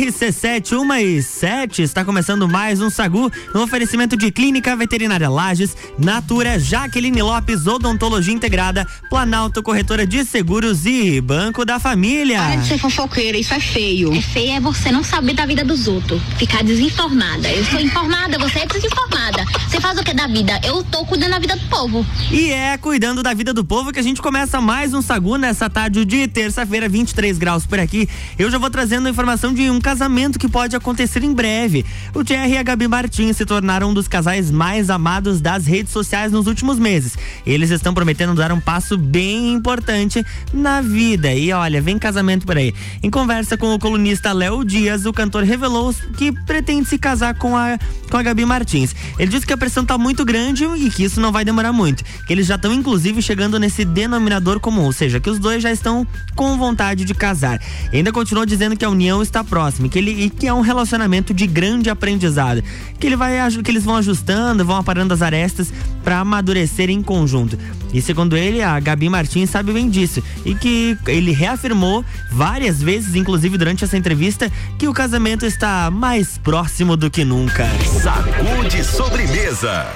RC7 0.00 0.78
1 0.78 0.94
e 0.94 1.22
7 1.22 1.82
está 1.82 2.04
começando 2.04 2.48
mais 2.48 2.80
um 2.80 2.88
Sagu 2.88 3.30
no 3.52 3.62
oferecimento 3.62 4.16
de 4.16 4.30
Clínica 4.30 4.74
Veterinária 4.76 5.28
Lages, 5.28 5.76
Natura, 5.98 6.58
Jaqueline 6.58 7.20
Lopes, 7.20 7.66
Odontologia 7.66 8.32
Integrada, 8.32 8.86
Planalto 9.10 9.62
Corretora 9.62 10.06
de 10.06 10.24
Seguros 10.24 10.86
e 10.86 11.20
Banco 11.20 11.66
da 11.66 11.78
Família. 11.78 12.38
Para 12.38 12.56
de 12.56 12.68
ser 12.68 12.78
fofoqueira, 12.78 13.36
isso 13.36 13.52
é 13.52 13.60
feio. 13.60 14.14
É 14.14 14.22
feio 14.22 14.52
é 14.52 14.60
você 14.60 14.90
não 14.90 15.04
saber 15.04 15.34
da 15.34 15.44
vida 15.44 15.64
dos 15.64 15.86
outros, 15.86 16.22
ficar 16.38 16.62
desinformada. 16.62 17.50
Eu 17.50 17.64
sou 17.66 17.80
informada, 17.80 18.38
você 18.38 18.60
é 18.60 18.66
desinformada. 18.66 19.44
Você 19.68 19.80
faz 19.80 19.98
o 19.98 20.02
que 20.02 20.14
da 20.14 20.26
vida? 20.26 20.58
Eu 20.64 20.82
tô 20.82 21.04
cuidando 21.04 21.32
da 21.32 21.38
vida 21.38 21.56
do 21.56 21.66
povo. 21.66 22.06
E 22.30 22.50
é 22.50 22.78
cuidando 22.78 23.22
da 23.22 23.34
vida 23.34 23.52
do 23.52 23.64
povo 23.64 23.92
que 23.92 23.98
a 23.98 24.02
gente 24.02 24.22
começa 24.22 24.60
mais 24.62 24.94
um 24.94 25.02
Sagu 25.02 25.36
nessa 25.36 25.68
tarde 25.68 26.06
de 26.06 26.26
terça-feira, 26.26 26.88
23 26.88 27.36
graus 27.36 27.66
por 27.66 27.78
aqui. 27.78 28.08
Eu 28.38 28.50
já 28.50 28.56
vou 28.56 28.70
trazendo 28.70 29.06
a 29.06 29.10
informação 29.10 29.52
de 29.52 29.68
um 29.68 29.80
um 29.80 29.82
casamento 29.90 30.38
que 30.38 30.48
pode 30.48 30.76
acontecer 30.76 31.24
em 31.24 31.34
breve. 31.34 31.84
O 32.14 32.22
Thierry 32.22 32.52
e 32.52 32.58
a 32.58 32.62
Gabi 32.62 32.86
Martins 32.86 33.36
se 33.36 33.44
tornaram 33.44 33.90
um 33.90 33.94
dos 33.94 34.06
casais 34.06 34.48
mais 34.48 34.88
amados 34.88 35.40
das 35.40 35.66
redes 35.66 35.92
sociais 35.92 36.30
nos 36.30 36.46
últimos 36.46 36.78
meses. 36.78 37.18
Eles 37.44 37.70
estão 37.70 37.92
prometendo 37.92 38.32
dar 38.32 38.52
um 38.52 38.60
passo 38.60 38.96
bem 38.96 39.52
importante 39.52 40.24
na 40.52 40.80
vida. 40.80 41.34
E 41.34 41.52
olha, 41.52 41.82
vem 41.82 41.98
casamento 41.98 42.46
por 42.46 42.56
aí. 42.56 42.72
Em 43.02 43.10
conversa 43.10 43.56
com 43.56 43.74
o 43.74 43.80
colunista 43.80 44.32
Léo 44.32 44.64
Dias, 44.64 45.06
o 45.06 45.12
cantor 45.12 45.42
revelou 45.42 45.92
que 46.16 46.30
pretende 46.30 46.88
se 46.88 46.96
casar 46.96 47.34
com 47.34 47.56
a, 47.56 47.76
com 48.08 48.16
a 48.16 48.22
Gabi 48.22 48.44
Martins. 48.44 48.94
Ele 49.18 49.28
disse 49.28 49.44
que 49.44 49.52
a 49.52 49.58
pressão 49.58 49.82
está 49.82 49.98
muito 49.98 50.24
grande 50.24 50.64
e 50.64 50.88
que 50.88 51.02
isso 51.02 51.20
não 51.20 51.32
vai 51.32 51.44
demorar 51.44 51.72
muito. 51.72 52.04
Que 52.28 52.32
eles 52.32 52.46
já 52.46 52.54
estão, 52.54 52.72
inclusive, 52.72 53.20
chegando 53.20 53.58
nesse 53.58 53.84
denominador 53.84 54.60
comum, 54.60 54.84
ou 54.84 54.92
seja, 54.92 55.18
que 55.18 55.28
os 55.28 55.40
dois 55.40 55.60
já 55.60 55.72
estão 55.72 56.06
com 56.36 56.56
vontade 56.56 57.04
de 57.04 57.12
casar. 57.12 57.60
E 57.92 57.96
ainda 57.96 58.12
continuou 58.12 58.46
dizendo 58.46 58.76
que 58.76 58.84
a 58.84 58.88
união 58.88 59.20
está 59.20 59.42
próxima 59.42 59.79
próximo, 59.80 59.88
que 59.88 59.98
ele 59.98 60.24
e 60.24 60.30
que 60.30 60.46
é 60.46 60.52
um 60.52 60.60
relacionamento 60.60 61.32
de 61.32 61.46
grande 61.46 61.88
aprendizado, 61.88 62.62
que 62.98 63.06
ele 63.06 63.16
vai 63.16 63.38
que 63.64 63.70
eles 63.70 63.84
vão 63.84 63.96
ajustando, 63.96 64.64
vão 64.64 64.76
aparando 64.76 65.14
as 65.14 65.22
arestas 65.22 65.72
para 66.04 66.18
amadurecer 66.18 66.90
em 66.90 67.02
conjunto. 67.02 67.58
E 67.92 68.02
segundo 68.02 68.36
ele, 68.36 68.62
a 68.62 68.78
Gabi 68.78 69.08
Martins 69.08 69.50
sabe 69.50 69.72
bem 69.72 69.88
disso 69.88 70.22
e 70.44 70.54
que 70.54 70.96
ele 71.06 71.32
reafirmou 71.32 72.04
várias 72.30 72.82
vezes, 72.82 73.14
inclusive 73.14 73.56
durante 73.56 73.84
essa 73.84 73.96
entrevista, 73.96 74.50
que 74.78 74.86
o 74.86 74.92
casamento 74.92 75.46
está 75.46 75.90
mais 75.90 76.38
próximo 76.38 76.96
do 76.96 77.10
que 77.10 77.24
nunca. 77.24 77.66
Sacude 78.02 78.84
sobremesa. 78.84 79.86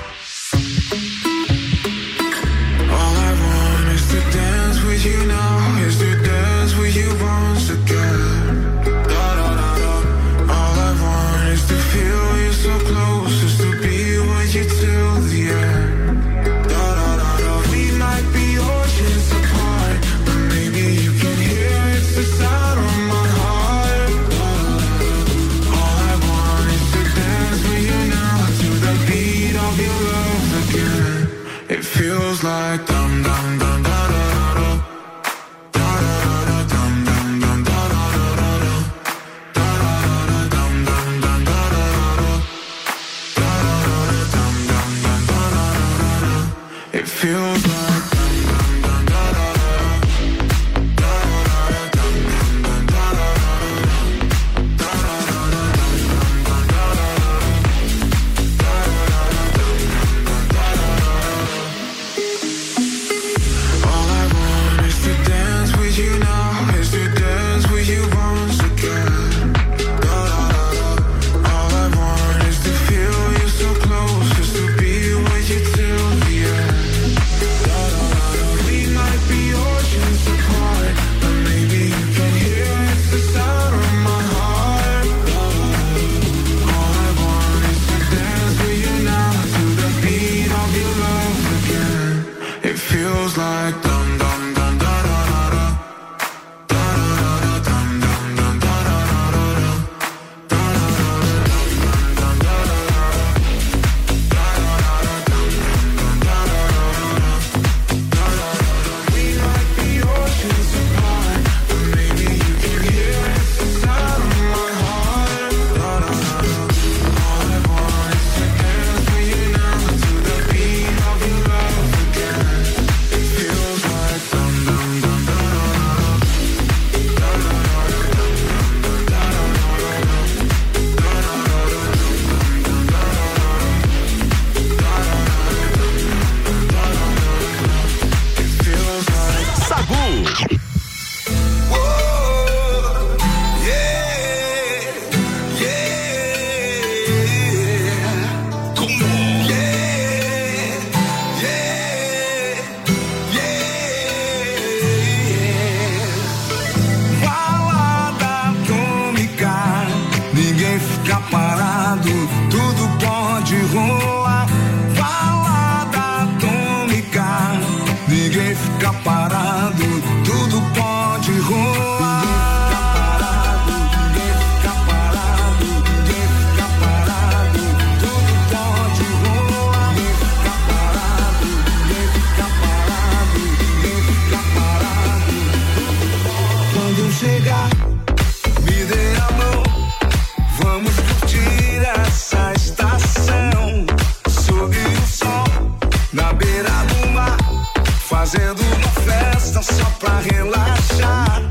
Fazendo 198.25 198.63
uma 198.63 198.89
festa 199.03 199.61
só 199.61 199.85
pra 200.01 200.19
relaxar. 200.21 201.43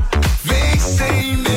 Vem 0.42 0.76
sem 0.80 1.36
medo. 1.36 1.53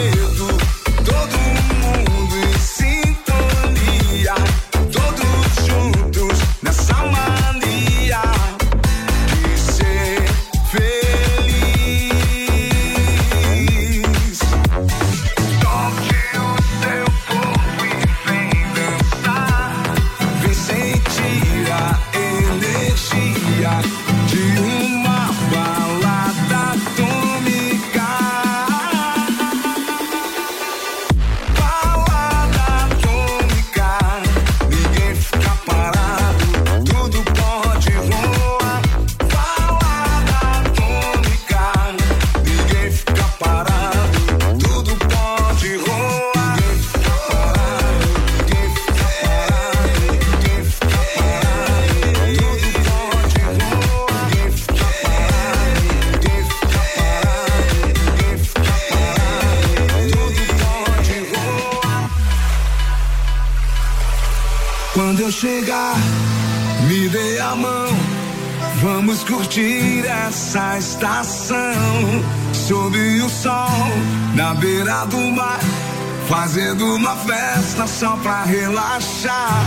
Fazendo 76.77 76.95
uma 76.95 77.15
festa 77.15 77.87
só 77.87 78.15
pra 78.17 78.43
relaxar. 78.43 79.65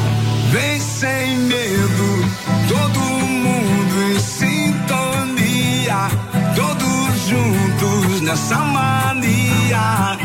Vem 0.52 0.78
sem 0.78 1.38
medo, 1.38 2.24
todo 2.68 3.00
mundo 3.00 4.02
em 4.12 4.20
sintonia. 4.20 6.08
Todos 6.54 7.26
juntos 7.26 8.20
nessa 8.20 8.58
mania 8.58 10.16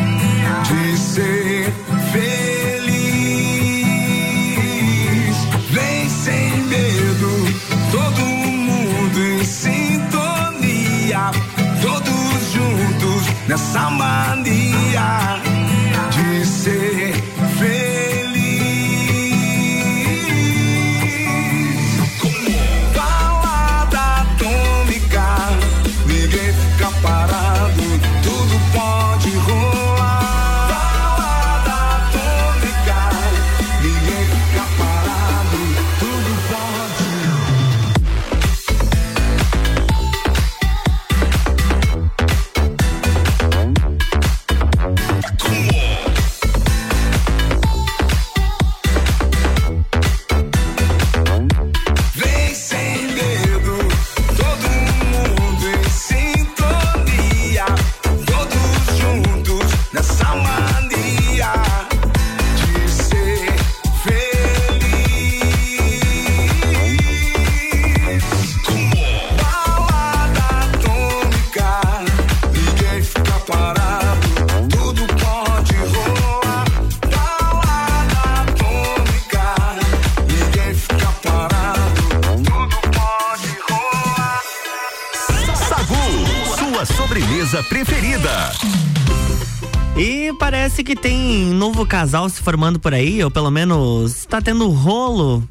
casal 92.06 92.30
se 92.30 92.40
formando 92.40 92.80
por 92.80 92.94
aí, 92.94 93.24
ou 93.24 93.32
pelo 93.32 93.50
menos 93.50 94.26
tá 94.26 94.40
tendo 94.40 94.70
rolo 94.70 95.44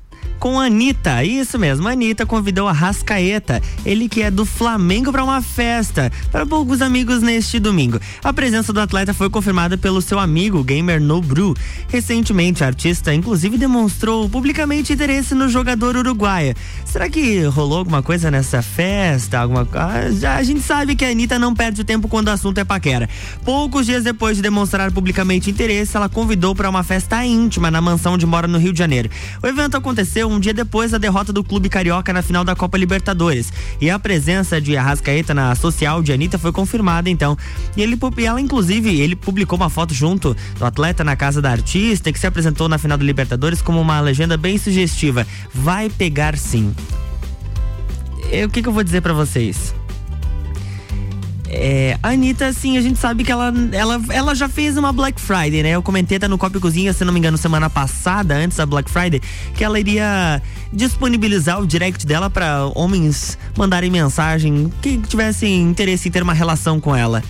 com 0.44 0.60
a 0.60 0.66
Anitta. 0.66 1.24
Isso 1.24 1.58
mesmo, 1.58 1.88
a 1.88 1.92
Anitta 1.92 2.26
convidou 2.26 2.68
a 2.68 2.72
Rascaeta, 2.72 3.62
ele 3.82 4.10
que 4.10 4.20
é 4.20 4.30
do 4.30 4.44
Flamengo, 4.44 5.10
para 5.10 5.24
uma 5.24 5.40
festa 5.40 6.12
para 6.30 6.44
poucos 6.44 6.82
amigos 6.82 7.22
neste 7.22 7.58
domingo. 7.58 7.98
A 8.22 8.30
presença 8.30 8.70
do 8.70 8.78
atleta 8.78 9.14
foi 9.14 9.30
confirmada 9.30 9.78
pelo 9.78 10.02
seu 10.02 10.18
amigo 10.18 10.62
gamer 10.62 11.00
Nobru. 11.00 11.56
Recentemente, 11.88 12.62
a 12.62 12.66
artista 12.66 13.14
inclusive 13.14 13.56
demonstrou 13.56 14.28
publicamente 14.28 14.92
interesse 14.92 15.34
no 15.34 15.48
jogador 15.48 15.96
uruguaio. 15.96 16.54
Será 16.84 17.08
que 17.08 17.42
rolou 17.44 17.78
alguma 17.78 18.02
coisa 18.02 18.30
nessa 18.30 18.60
festa? 18.60 19.38
Alguma 19.38 19.66
ah, 19.72 20.36
A 20.36 20.42
gente 20.42 20.60
sabe 20.60 20.94
que 20.94 21.06
a 21.06 21.08
Anitta 21.08 21.38
não 21.38 21.54
perde 21.54 21.80
o 21.80 21.84
tempo 21.84 22.06
quando 22.06 22.28
o 22.28 22.32
assunto 22.32 22.58
é 22.58 22.64
paquera. 22.64 23.08
Poucos 23.46 23.86
dias 23.86 24.04
depois 24.04 24.36
de 24.36 24.42
demonstrar 24.42 24.92
publicamente 24.92 25.50
interesse, 25.50 25.96
ela 25.96 26.10
convidou 26.10 26.54
para 26.54 26.68
uma 26.68 26.82
festa 26.82 27.24
íntima 27.24 27.70
na 27.70 27.80
mansão 27.80 28.12
onde 28.12 28.26
mora 28.26 28.46
no 28.46 28.58
Rio 28.58 28.74
de 28.74 28.78
Janeiro. 28.78 29.08
O 29.42 29.46
evento 29.46 29.78
aconteceu 29.78 30.33
um 30.34 30.40
dia 30.40 30.52
depois 30.52 30.90
da 30.90 30.98
derrota 30.98 31.32
do 31.32 31.44
clube 31.44 31.68
carioca 31.68 32.12
na 32.12 32.22
final 32.22 32.44
da 32.44 32.54
Copa 32.54 32.76
Libertadores. 32.76 33.52
E 33.80 33.88
a 33.88 33.98
presença 33.98 34.60
de 34.60 34.76
Arrascaeta 34.76 35.32
na 35.32 35.54
social 35.54 36.02
de 36.02 36.12
Anitta 36.12 36.38
foi 36.38 36.52
confirmada 36.52 37.08
então. 37.08 37.36
E 37.76 37.82
ele, 37.82 37.98
ela, 38.24 38.40
inclusive, 38.40 39.00
ele 39.00 39.16
publicou 39.16 39.56
uma 39.56 39.70
foto 39.70 39.94
junto 39.94 40.36
do 40.58 40.64
atleta 40.64 41.04
na 41.04 41.16
casa 41.16 41.40
da 41.40 41.50
artista 41.50 42.12
que 42.12 42.18
se 42.18 42.26
apresentou 42.26 42.68
na 42.68 42.78
final 42.78 42.98
do 42.98 43.04
Libertadores 43.04 43.62
como 43.62 43.80
uma 43.80 44.00
legenda 44.00 44.36
bem 44.36 44.58
sugestiva. 44.58 45.26
Vai 45.52 45.88
pegar 45.88 46.36
sim. 46.36 46.74
O 48.44 48.48
que, 48.48 48.62
que 48.62 48.68
eu 48.68 48.72
vou 48.72 48.82
dizer 48.82 49.00
pra 49.00 49.12
vocês? 49.12 49.74
É, 51.56 51.98
a 52.02 52.08
Anitta, 52.08 52.46
assim, 52.46 52.76
a 52.76 52.80
gente 52.80 52.98
sabe 52.98 53.22
que 53.22 53.30
ela, 53.30 53.52
ela, 53.72 54.00
ela 54.10 54.34
já 54.34 54.48
fez 54.48 54.76
uma 54.76 54.92
Black 54.92 55.20
Friday, 55.20 55.62
né? 55.62 55.70
Eu 55.70 55.82
comentei 55.82 56.16
até 56.16 56.26
no 56.26 56.36
Copa 56.36 56.58
e 56.58 56.60
Cozinha, 56.60 56.92
se 56.92 57.04
não 57.04 57.12
me 57.12 57.18
engano, 57.18 57.38
semana 57.38 57.70
passada, 57.70 58.34
antes 58.34 58.56
da 58.56 58.66
Black 58.66 58.90
Friday, 58.90 59.20
que 59.54 59.62
ela 59.62 59.78
iria 59.78 60.42
disponibilizar 60.72 61.60
o 61.60 61.66
direct 61.66 62.04
dela 62.04 62.28
para 62.28 62.66
homens 62.74 63.38
mandarem 63.56 63.90
mensagem 63.90 64.72
que 64.82 64.98
tivessem 64.98 65.62
interesse 65.62 66.08
em 66.08 66.10
ter 66.10 66.22
uma 66.22 66.32
relação 66.32 66.80
com 66.80 66.94
ela. 66.94 67.22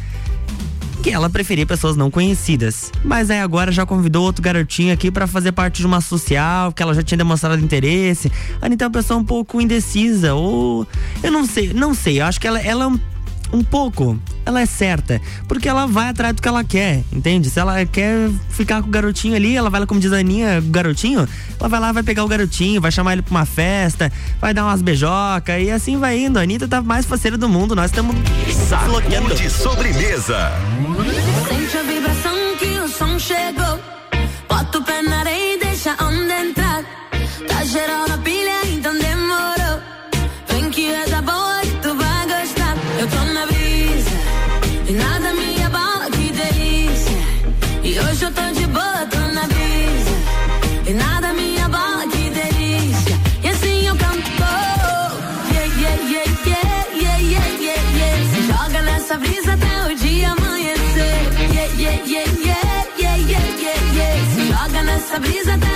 Que 1.03 1.11
ela 1.11 1.29
preferia 1.29 1.67
pessoas 1.67 1.95
não 1.95 2.11
conhecidas. 2.11 2.91
Mas 3.05 3.31
aí 3.31 3.39
agora 3.39 3.71
já 3.71 3.85
convidou 3.85 4.25
outro 4.25 4.43
garotinho 4.43 4.95
aqui 4.95 5.11
para 5.11 5.27
fazer 5.27 5.53
parte 5.53 5.83
de 5.83 5.87
uma 5.87 6.01
social, 6.01 6.73
que 6.73 6.83
ela 6.83 6.95
já 6.95 7.03
tinha 7.03 7.19
demonstrado 7.19 7.63
interesse. 7.63 8.33
A 8.63 8.65
Anitta 8.65 8.85
é 8.85 8.87
uma 8.87 8.93
pessoa 8.93 9.21
um 9.21 9.25
pouco 9.25 9.61
indecisa, 9.61 10.33
ou. 10.33 10.87
Eu 11.23 11.31
não 11.31 11.45
sei, 11.47 11.75
não 11.75 11.93
sei. 11.93 12.23
Eu 12.23 12.25
acho 12.25 12.41
que 12.41 12.47
ela, 12.47 12.59
ela 12.59 12.85
é 12.85 13.14
um 13.53 13.63
pouco, 13.63 14.19
ela 14.45 14.61
é 14.61 14.67
certa, 14.67 15.21
porque 15.47 15.69
ela 15.69 15.87
vai 15.87 16.09
atrás 16.09 16.35
do 16.35 16.43
que 16.43 16.49
ela 16.49 16.65
quer, 16.65 17.03
entende? 17.13 17.49
Se 17.51 17.61
ela 17.61 17.85
quer 17.87 18.31
ficar 18.51 18.83
com 18.83 18.89
o 18.89 18.91
garotinho 18.91 19.35
ali, 19.37 19.57
ela 19.57 19.71
vai 19.71 19.81
lá, 19.81 19.87
como 19.87 20.01
diz 20.01 20.13
a 20.13 20.17
Aninha, 20.17 20.59
o 20.59 20.71
garotinho, 20.71 21.29
ela 21.59 21.69
vai 21.69 21.81
lá, 21.81 21.93
vai 21.93 22.03
pegar 22.03 22.25
o 22.25 22.29
garotinho, 22.29 22.81
vai 22.81 22.91
chamar 22.91 23.13
ele 23.13 23.23
pra 23.23 23.31
uma 23.31 23.47
festa, 23.47 24.11
vai 24.41 24.53
dar 24.53 24.65
umas 24.65 24.83
beijocas 24.83 25.63
e 25.63 25.71
assim 25.71 25.99
vai 25.99 26.19
indo. 26.19 26.39
A 26.39 26.43
Anitta 26.43 26.67
tá 26.67 26.83
mais 26.83 27.07
faceira 27.07 27.39
do 27.39 27.49
mundo, 27.49 27.75
nós 27.75 27.91
estamos 27.91 28.15
bloqueando. 28.87 29.35
De 29.35 29.51
sobremesa. 29.51 30.53
Sente 31.49 31.77
a 31.77 31.83
vibração 31.83 32.35
que 32.59 32.79
o 32.79 32.89
som 32.89 33.19
chegou. 33.19 33.79
Bota 34.49 34.79
o 34.79 34.85
pé 34.85 35.03
na 35.03 35.21
areia 35.21 35.55
e 35.55 35.59
deixa 35.59 35.95
a 35.99 36.05
onda 36.07 36.41
entrar. 36.41 36.85
Tá 37.49 37.65
geral 37.65 38.14
nessa 65.15 65.21
brisa 65.21 65.55
até 65.55 65.74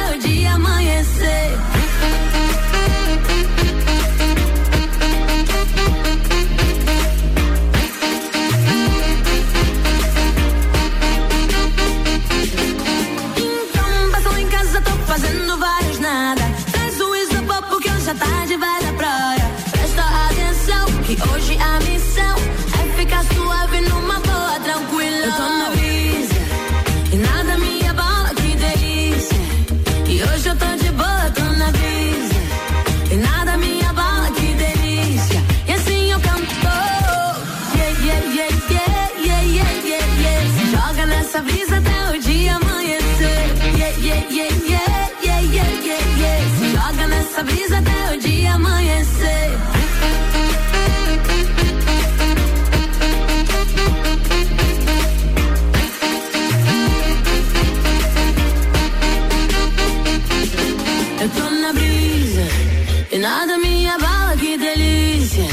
e 63.49 63.51
nada 63.51 63.59
me 63.63 63.89
abala, 63.89 64.37
que 64.37 64.59
delícia. 64.59 65.47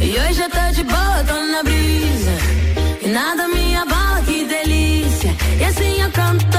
E 0.00 0.18
hoje 0.18 0.42
eu 0.42 0.50
tô 0.50 0.72
de 0.74 0.82
boa, 0.82 1.24
tô 1.24 1.34
na 1.46 1.62
brisa 1.62 2.36
e 3.00 3.08
nada 3.08 3.46
me 3.46 3.76
abala, 3.76 4.20
que 4.22 4.44
delícia. 4.44 5.36
E 5.60 5.64
assim 5.64 6.00
eu 6.00 6.10
canto. 6.10 6.58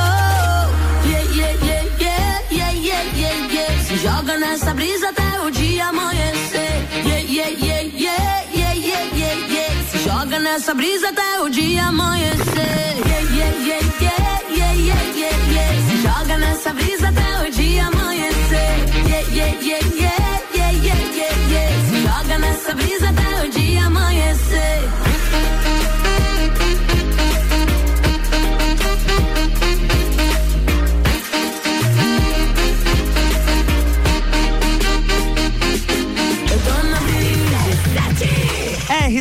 Yeah, 1.06 1.26
yeah, 1.36 1.66
yeah, 1.66 1.84
yeah, 2.00 2.44
yeah, 2.50 2.72
yeah, 2.72 3.04
yeah, 3.14 3.54
yeah. 3.54 3.84
Se 3.84 3.98
joga 3.98 4.38
nessa 4.38 4.74
brisa 4.74 5.10
até 5.10 5.42
o 5.42 5.52
dia 5.52 5.88
amanhecer. 5.88 6.88
Yeah, 7.06 7.24
yeah, 7.28 7.50
yeah, 7.50 7.82
yeah, 7.82 8.46
yeah, 8.56 8.74
yeah, 8.76 9.04
yeah, 9.18 9.36
yeah. 9.52 9.92
Se 9.92 9.98
joga 10.00 10.40
nessa 10.40 10.74
brisa 10.74 11.10
até 11.10 11.42
o 11.42 11.50
dia 11.50 11.88
amanhecer. 11.88 12.96
Yeah, 13.06 13.24
yeah, 13.36 13.54
yeah, 13.68 13.84
yeah, 14.00 14.40
yeah, 14.50 14.74
yeah, 14.74 15.04
yeah, 15.18 15.36
yeah. 15.52 15.72
Se 15.90 15.96
joga 16.04 16.38
nessa 16.38 16.74
brisa 16.74 17.10
até 17.10 17.48
o 17.48 17.52
dia 17.52 17.88
amanhecer. 17.88 18.72
Yeah, 19.10 19.26
yeah, 19.34 19.54
yeah, 19.62 19.84
yeah, 19.96 20.29
nessa 22.40 22.74
brisa 22.74 23.10
até 23.10 23.46
o 23.46 23.50
dia 23.50 23.86
amanhecer. 23.86 25.09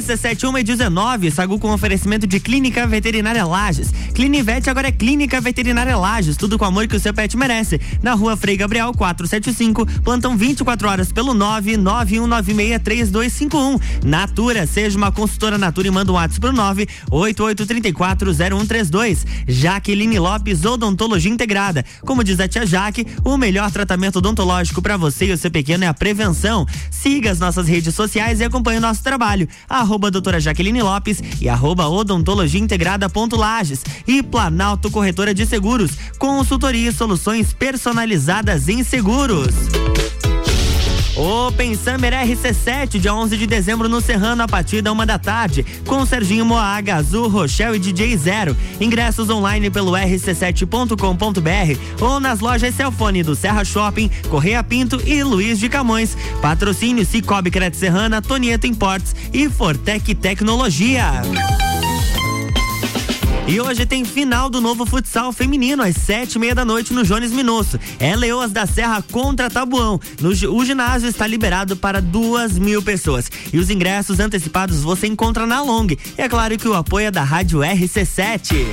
RC7 0.09 0.59
e 0.59 0.65
19, 0.65 1.31
Sagu 1.31 1.59
com 1.59 1.71
oferecimento 1.71 2.27
de 2.27 2.41
Clínica 2.41 2.87
Veterinária 2.87 3.45
Lages. 3.45 3.93
Clinivete 4.15 4.71
agora 4.71 4.89
é 4.89 4.93
Clínica 4.93 5.39
Veterinária 5.39 5.99
Lages, 5.99 6.35
tudo 6.35 6.59
com 6.59 6.65
o 6.65 6.69
amor 6.69 6.89
que 6.89 6.97
o 6.97 7.01
seu 7.01 7.13
pet 7.13 7.37
merece. 7.37 7.79
Na 8.03 8.15
rua 8.15 8.35
Frei 8.35 8.57
Gabriel 8.57 8.91
475, 8.95 9.85
plantam 10.03 10.35
24 10.35 10.89
horas 10.89 11.13
pelo 11.13 11.35
991963251. 11.35 13.79
Natura, 14.03 14.67
seja 14.67 14.97
uma 14.97 15.13
consultora 15.13 15.59
Natura 15.59 15.89
e 15.89 15.91
manda 15.91 16.11
um 16.11 16.15
WhatsApp 16.15 16.41
pro 16.41 16.55
988340132. 17.11 19.27
Jaqueline 19.47 20.19
Lopes, 20.19 20.65
Odontologia 20.65 21.31
Integrada. 21.31 21.85
Como 22.01 22.25
diz 22.25 22.41
a 22.41 22.49
tia 22.49 22.65
Jaque, 22.65 23.07
o 23.23 23.37
melhor 23.37 23.71
tratamento 23.71 24.21
odontológico 24.21 24.81
para 24.81 24.97
você 24.97 25.27
e 25.27 25.33
o 25.33 25.39
seu 25.39 25.51
pequeno 25.51 25.85
é 25.85 25.87
a 25.87 25.93
prevenção. 25.93 26.65
Siga 26.91 27.31
as 27.31 27.39
nossas 27.39 27.69
redes 27.69 27.95
sociais 27.95 28.41
e 28.41 28.45
acompanhe 28.45 28.79
o 28.79 28.83
nosso 28.83 29.03
trabalho. 29.03 29.47
Arroba 29.69 29.98
doutora 29.99 30.41
Jaqueline 30.41 30.83
Lopes 30.83 31.23
e 31.41 31.49
arroba 31.49 31.89
odontologia. 31.89 32.59
E 34.07 34.23
Planalto 34.23 34.91
Corretora 34.91 35.35
de 35.35 35.45
Seguros. 35.45 35.93
Consultoria 36.19 36.91
e 36.91 36.93
soluções 36.93 37.53
personalizadas 37.53 38.69
em 38.69 38.83
seguros. 38.83 39.55
Open 41.19 41.75
Summer 41.75 42.13
RC7, 42.13 43.01
dia 43.01 43.13
11 43.13 43.37
de 43.37 43.45
dezembro 43.45 43.89
no 43.89 44.01
Serrano, 44.01 44.45
a 44.45 44.47
partir 44.47 44.81
da 44.81 44.93
uma 44.93 45.05
da 45.05 45.19
tarde, 45.19 45.67
com 45.85 46.07
Serginho 46.07 46.47
Moaga, 46.47 46.95
Azul, 46.95 47.27
Rochelle 47.27 47.77
e 47.77 47.81
DJ 47.81 48.17
Zero. 48.17 48.57
Ingressos 48.81 49.29
online 49.29 49.69
pelo 49.69 49.91
rc7.com.br 49.91 50.95
ou 52.01 52.21
nas 52.21 52.39
lojas 52.39 52.73
Celfone 52.73 53.25
do 53.25 53.35
Serra 53.35 53.65
Shopping, 53.65 54.09
Correia 54.31 54.63
Pinto 54.63 55.03
e 55.05 55.21
Luiz 55.25 55.59
de 55.59 55.69
Camões. 55.69 56.17
Patrocínio 56.41 57.05
Cicobi 57.05 57.51
Credit 57.51 57.77
Serrana, 57.77 58.23
Tonieto 58.23 58.69
Imports 58.69 59.17
e 59.33 59.49
Fortec 59.49 60.15
Tecnologia. 60.15 61.21
E 63.49 63.59
hoje 63.63 63.87
tem 63.87 64.05
final 64.05 64.51
do 64.51 64.61
novo 64.61 64.85
futsal 64.85 65.33
feminino 65.33 65.83
às 65.83 65.97
sete 65.97 66.35
e 66.35 66.39
meia 66.39 66.55
da 66.55 66.67
noite 66.67 66.93
no 66.93 67.03
Jones 67.03 67.33
Minosso. 67.33 67.81
É 67.99 68.15
Leoas 68.15 68.53
da 68.53 68.67
Serra 68.67 69.03
contra 69.11 69.49
Tabuão. 69.49 69.99
No, 70.21 70.29
o 70.55 70.65
ginásio 70.67 71.09
está 71.09 71.27
liberado 71.27 71.75
para 71.75 72.03
duas 72.03 72.59
mil 72.59 72.83
pessoas. 72.83 73.31
E 73.51 73.59
os 73.59 73.71
ingressos 73.71 74.21
antecipados 74.21 74.83
você 74.83 75.07
encontra 75.07 75.47
na 75.47 75.63
Long. 75.63 75.87
E 75.87 75.99
é 76.19 76.29
claro 76.29 76.59
que 76.59 76.69
o 76.69 76.75
apoio 76.75 77.07
é 77.07 77.11
da 77.11 77.25
Rádio 77.25 77.61
RC7. 77.61 78.67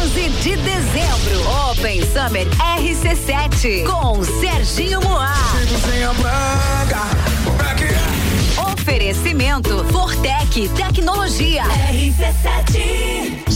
11 0.00 0.28
de 0.42 0.56
dezembro, 0.56 1.70
Open 1.70 2.00
Summer 2.06 2.46
RC7 2.78 3.84
com 3.84 4.24
Serginho 4.24 5.02
Moá. 5.02 5.34
Oferecimento 9.06 9.84
Fortec 9.84 10.68
Tecnologia. 10.74 11.62
RC7. 11.92 13.55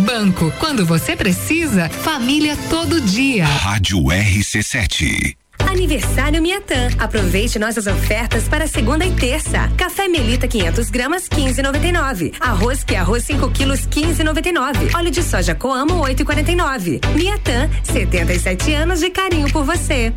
Banco, 0.00 0.52
quando 0.58 0.86
você 0.86 1.16
precisa, 1.16 1.88
família 1.88 2.56
todo 2.70 3.00
dia. 3.00 3.44
Rádio 3.44 3.98
RC7. 4.04 5.36
Aniversário 5.58 6.40
Miatã. 6.40 6.88
Aproveite 6.98 7.58
nossas 7.58 7.86
ofertas 7.86 8.48
para 8.48 8.66
segunda 8.66 9.04
e 9.04 9.12
terça. 9.12 9.68
Café 9.76 10.08
Melita 10.08 10.48
500 10.48 10.90
gramas 10.90 11.28
15,99. 11.28 12.34
Arroz 12.40 12.84
que 12.84 12.94
é 12.94 12.98
arroz 12.98 13.24
5 13.24 13.50
quilos 13.50 13.80
15,99. 13.86 14.94
Óleo 14.94 15.10
de 15.10 15.22
soja 15.22 15.54
Coamo 15.54 16.00
8,49. 16.02 17.00
Miatã, 17.14 17.68
77 17.82 18.72
anos 18.74 19.00
de 19.00 19.10
carinho 19.10 19.50
por 19.50 19.64
você. 19.64 20.12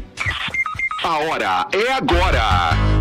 A 1.04 1.18
hora 1.18 1.68
é 1.74 1.92
agora. 1.94 3.01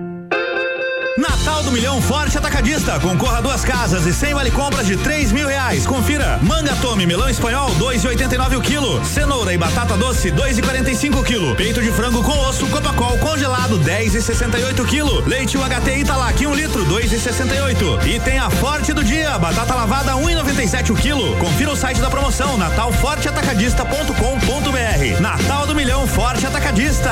Natal 1.61 1.63
do 1.63 1.71
Milhão 1.71 2.01
Forte 2.01 2.37
Atacadista. 2.37 2.99
Concorra 2.99 3.37
a 3.37 3.41
duas 3.41 3.63
casas 3.63 4.05
e 4.07 4.13
sem 4.13 4.33
vale 4.33 4.49
compras 4.49 4.87
de 4.87 4.97
três 4.97 5.31
mil 5.31 5.47
reais. 5.47 5.85
Confira. 5.85 6.39
Manga 6.41 6.75
Tome, 6.77 7.05
melão 7.05 7.29
espanhol, 7.29 7.69
dois 7.75 8.03
e 8.03 8.07
oitenta 8.07 8.33
e 8.33 8.37
nove 8.37 8.55
o 8.55 8.61
quilo. 8.61 9.05
Cenoura 9.05 9.53
e 9.53 9.59
batata 9.59 9.95
doce, 9.95 10.31
dois 10.31 10.57
e 10.57 10.61
quarenta 10.61 10.89
e 10.89 10.95
cinco 10.95 11.19
o 11.19 11.23
quilo. 11.23 11.55
Peito 11.55 11.79
de 11.81 11.91
frango 11.91 12.23
com 12.23 12.31
osso, 12.31 12.65
Copacol 12.67 13.15
congelado, 13.19 13.77
dez 13.77 14.15
e 14.15 14.21
sessenta 14.23 14.57
e 14.57 14.63
oito 14.63 14.81
o 14.81 14.87
quilo. 14.87 15.21
Leite 15.27 15.55
UHT 15.55 15.99
Italac, 15.99 16.43
um 16.47 16.55
litro, 16.55 16.83
dois 16.85 17.13
e 17.13 17.19
sessenta 17.19 17.53
e 17.53 17.61
oito. 17.61 17.99
E 18.07 18.19
tem 18.19 18.39
a 18.39 18.49
Forte 18.49 18.91
do 18.91 19.03
Dia, 19.03 19.37
batata 19.37 19.75
lavada, 19.75 20.15
um 20.15 20.27
e 20.29 20.33
noventa 20.33 20.63
e 20.63 20.67
sete 20.67 20.91
o 20.91 20.95
quilo. 20.95 21.37
Confira 21.37 21.71
o 21.71 21.75
site 21.75 22.01
da 22.01 22.09
promoção, 22.09 22.57
natalforteatacadista.com.br. 22.57 25.21
Natal 25.21 25.67
do 25.67 25.75
Milhão 25.75 26.07
Forte 26.07 26.47
Atacadista. 26.47 27.11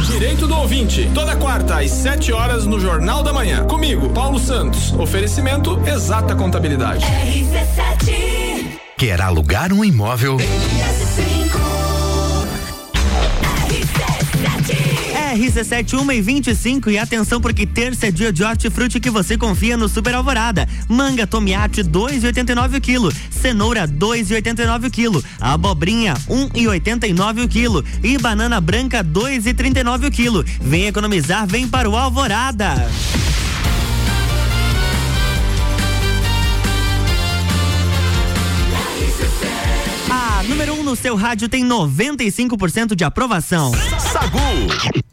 Direito 0.00 0.46
do 0.46 0.56
ouvinte, 0.56 1.10
toda 1.14 1.36
quarta 1.36 1.80
às 1.80 1.90
7 1.90 2.32
horas 2.32 2.66
no 2.66 2.78
Jornal 2.80 3.22
da 3.22 3.32
Manhã. 3.32 3.64
Comigo, 3.66 4.10
Paulo 4.10 4.38
Santos. 4.38 4.92
Oferecimento 4.92 5.80
Exata 5.86 6.34
Contabilidade. 6.34 7.04
Quer 8.96 9.20
alugar 9.20 9.72
um 9.72 9.84
imóvel? 9.84 10.36
RC7 10.36 11.21
1 15.34 16.12
e 16.12 16.20
25 16.20 16.90
e 16.90 16.98
atenção 16.98 17.40
porque 17.40 17.66
terça 17.66 18.06
é 18.06 18.10
dia 18.10 18.32
de 18.32 18.44
hortifruti 18.44 19.00
que 19.00 19.10
você 19.10 19.36
confia 19.36 19.76
no 19.76 19.88
Super 19.88 20.14
Alvorada. 20.14 20.68
Manga 20.88 21.26
Tomiate 21.26 21.82
2,89 21.82 22.76
o 22.76 22.80
quilo, 22.80 23.12
cenoura 23.30 23.88
2,89 23.88 24.88
o 24.88 24.90
quilo, 24.90 25.24
abobrinha 25.40 26.14
1,89 26.28 27.44
o 27.44 27.48
quilo 27.48 27.84
e 28.02 28.18
banana 28.18 28.60
branca 28.60 29.02
2,39 29.02 30.08
o 30.08 30.10
quilo. 30.10 30.44
Vem 30.60 30.86
economizar, 30.86 31.46
vem 31.46 31.66
para 31.66 31.88
o 31.88 31.96
Alvorada. 31.96 32.90
Número 40.48 40.74
1 40.74 40.80
um 40.80 40.82
no 40.82 40.96
seu 40.96 41.14
rádio 41.14 41.48
tem 41.48 41.64
95% 41.64 42.94
de 42.94 43.04
aprovação. 43.04 43.72
Sagu. 43.98 45.11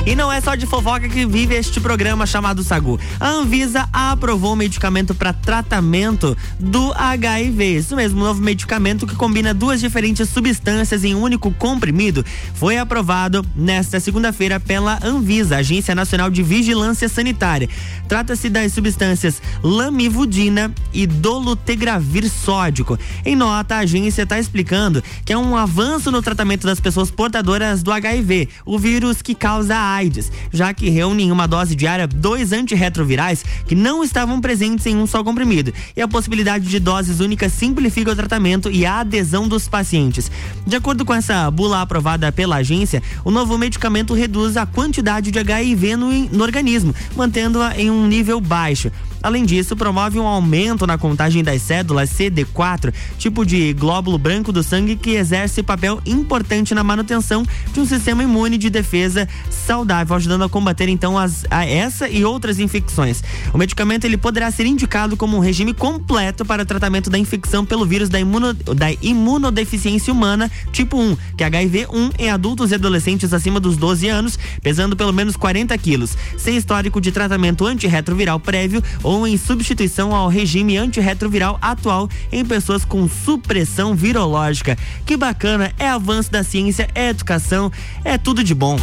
E 0.05 0.15
não 0.15 0.31
é 0.31 0.39
só 0.39 0.53
de 0.53 0.67
fofoca 0.67 1.09
que 1.09 1.25
vive 1.25 1.55
este 1.55 1.79
programa 1.79 2.27
chamado 2.27 2.63
Sagu. 2.63 2.99
A 3.19 3.27
Anvisa 3.27 3.89
aprovou 3.91 4.53
um 4.53 4.55
medicamento 4.55 5.15
para 5.15 5.33
tratamento 5.33 6.37
do 6.59 6.93
HIV. 6.93 7.77
Isso 7.77 7.95
mesmo, 7.95 8.21
um 8.21 8.23
novo 8.23 8.39
medicamento 8.39 9.07
que 9.07 9.15
combina 9.15 9.51
duas 9.51 9.79
diferentes 9.79 10.29
substâncias 10.29 11.03
em 11.03 11.15
um 11.15 11.23
único 11.23 11.49
comprimido. 11.51 12.23
Foi 12.53 12.77
aprovado 12.77 13.43
nesta 13.55 13.99
segunda-feira 13.99 14.59
pela 14.59 14.99
Anvisa, 15.03 15.57
Agência 15.57 15.95
Nacional 15.95 16.29
de 16.29 16.43
Vigilância 16.43 17.09
Sanitária. 17.09 17.67
Trata-se 18.07 18.47
das 18.47 18.73
substâncias 18.73 19.41
lamivudina 19.63 20.71
e 20.93 21.07
dolutegravir 21.07 22.29
sódico. 22.29 22.99
Em 23.25 23.35
nota, 23.35 23.77
a 23.77 23.79
agência 23.79 24.21
está 24.21 24.37
explicando 24.37 25.03
que 25.25 25.33
é 25.33 25.37
um 25.37 25.57
avanço 25.57 26.11
no 26.11 26.21
tratamento 26.21 26.67
das 26.67 26.79
pessoas 26.79 27.09
portadoras 27.09 27.81
do 27.81 27.91
HIV, 27.91 28.49
o 28.63 28.77
vírus 28.77 29.23
que 29.23 29.33
causa 29.33 29.75
a 29.75 29.94
AIDS, 29.95 30.31
já 30.51 30.73
que 30.73 30.89
reúne 30.89 31.23
em 31.23 31.31
uma 31.31 31.47
dose 31.47 31.75
diária 31.75 32.07
dois 32.07 32.51
antirretrovirais 32.51 33.43
que 33.67 33.75
não 33.75 34.03
estavam 34.03 34.39
presentes 34.39 34.85
em 34.85 34.95
um 34.95 35.07
só 35.07 35.23
comprimido. 35.23 35.73
E 35.95 36.01
a 36.01 36.07
possibilidade 36.07 36.67
de 36.67 36.79
doses 36.79 37.19
únicas 37.19 37.51
simplifica 37.53 38.11
o 38.11 38.15
tratamento 38.15 38.69
e 38.69 38.85
a 38.85 38.99
adesão 38.99 39.47
dos 39.47 39.67
pacientes. 39.67 40.31
De 40.65 40.75
acordo 40.75 41.05
com 41.05 41.13
essa 41.13 41.49
bula 41.49 41.81
aprovada 41.81 42.31
pela 42.31 42.57
agência, 42.57 43.01
o 43.23 43.31
novo 43.31 43.57
medicamento 43.57 44.13
reduz 44.13 44.57
a 44.57 44.65
quantidade 44.65 45.31
de 45.31 45.39
HIV 45.39 45.95
no, 45.95 46.11
no 46.11 46.43
organismo, 46.43 46.93
mantendo-a 47.15 47.79
em 47.79 47.89
um 47.89 48.07
nível 48.07 48.39
baixo. 48.39 48.91
Além 49.25 49.43
disso, 49.43 49.75
promove 49.75 50.19
um 50.19 50.27
aumento 50.27 50.85
na 50.85 50.99
contagem 50.99 51.43
das 51.43 51.59
cédulas 51.63 52.11
CD4, 52.11 52.93
tipo 53.17 53.43
de 53.43 53.73
glóbulo 53.73 54.19
branco 54.19 54.51
do 54.51 54.61
sangue 54.61 54.95
que 54.95 55.15
exerce 55.15 55.63
papel 55.63 55.99
importante 56.05 56.75
na 56.75 56.83
manutenção 56.83 57.43
de 57.73 57.79
um 57.79 57.87
sistema 57.87 58.21
imune 58.21 58.55
de 58.55 58.69
defesa 58.69 59.27
saudável, 59.49 60.15
ajudando 60.15 60.43
a 60.43 60.49
combater 60.49 60.89
então 60.89 61.17
as, 61.17 61.43
a 61.49 61.65
essa 61.65 62.07
e 62.07 62.23
outras 62.23 62.59
infecções. 62.59 63.23
O 63.51 63.57
medicamento 63.57 64.05
ele 64.05 64.15
poderá 64.15 64.51
ser 64.51 64.67
indicado 64.67 65.17
como 65.17 65.35
um 65.35 65.39
regime 65.39 65.73
completo 65.73 66.45
para 66.45 66.61
o 66.61 66.65
tratamento 66.65 67.09
da 67.09 67.17
infecção 67.17 67.65
pelo 67.65 67.83
vírus 67.83 68.09
da, 68.09 68.19
imuno, 68.19 68.53
da 68.53 68.91
imunodeficiência 69.01 70.13
humana 70.13 70.51
tipo 70.71 70.99
1, 70.99 71.17
que 71.35 71.43
é 71.43 71.49
HIV1 71.49 72.13
em 72.19 72.29
adultos 72.29 72.69
e 72.69 72.75
adolescentes 72.75 73.33
acima 73.33 73.59
dos 73.59 73.75
12 73.75 74.07
anos, 74.07 74.37
pesando 74.61 74.95
pelo 74.95 75.11
menos 75.11 75.35
40 75.35 75.75
quilos, 75.79 76.15
sem 76.37 76.55
histórico 76.55 77.01
de 77.01 77.11
tratamento 77.11 77.65
antirretroviral 77.65 78.39
prévio 78.39 78.83
ou 79.01 79.14
em 79.27 79.37
substituição 79.37 80.15
ao 80.15 80.27
regime 80.27 80.77
antirretroviral 80.77 81.59
atual 81.61 82.09
em 82.31 82.43
pessoas 82.43 82.83
com 82.83 83.07
supressão 83.07 83.93
virológica. 83.93 84.75
Que 85.05 85.15
bacana, 85.15 85.71
é 85.77 85.87
avanço 85.87 86.31
da 86.31 86.43
ciência, 86.43 86.89
é 86.95 87.09
educação, 87.09 87.71
é 88.03 88.17
tudo 88.17 88.43
de 88.43 88.55
bom. 88.55 88.79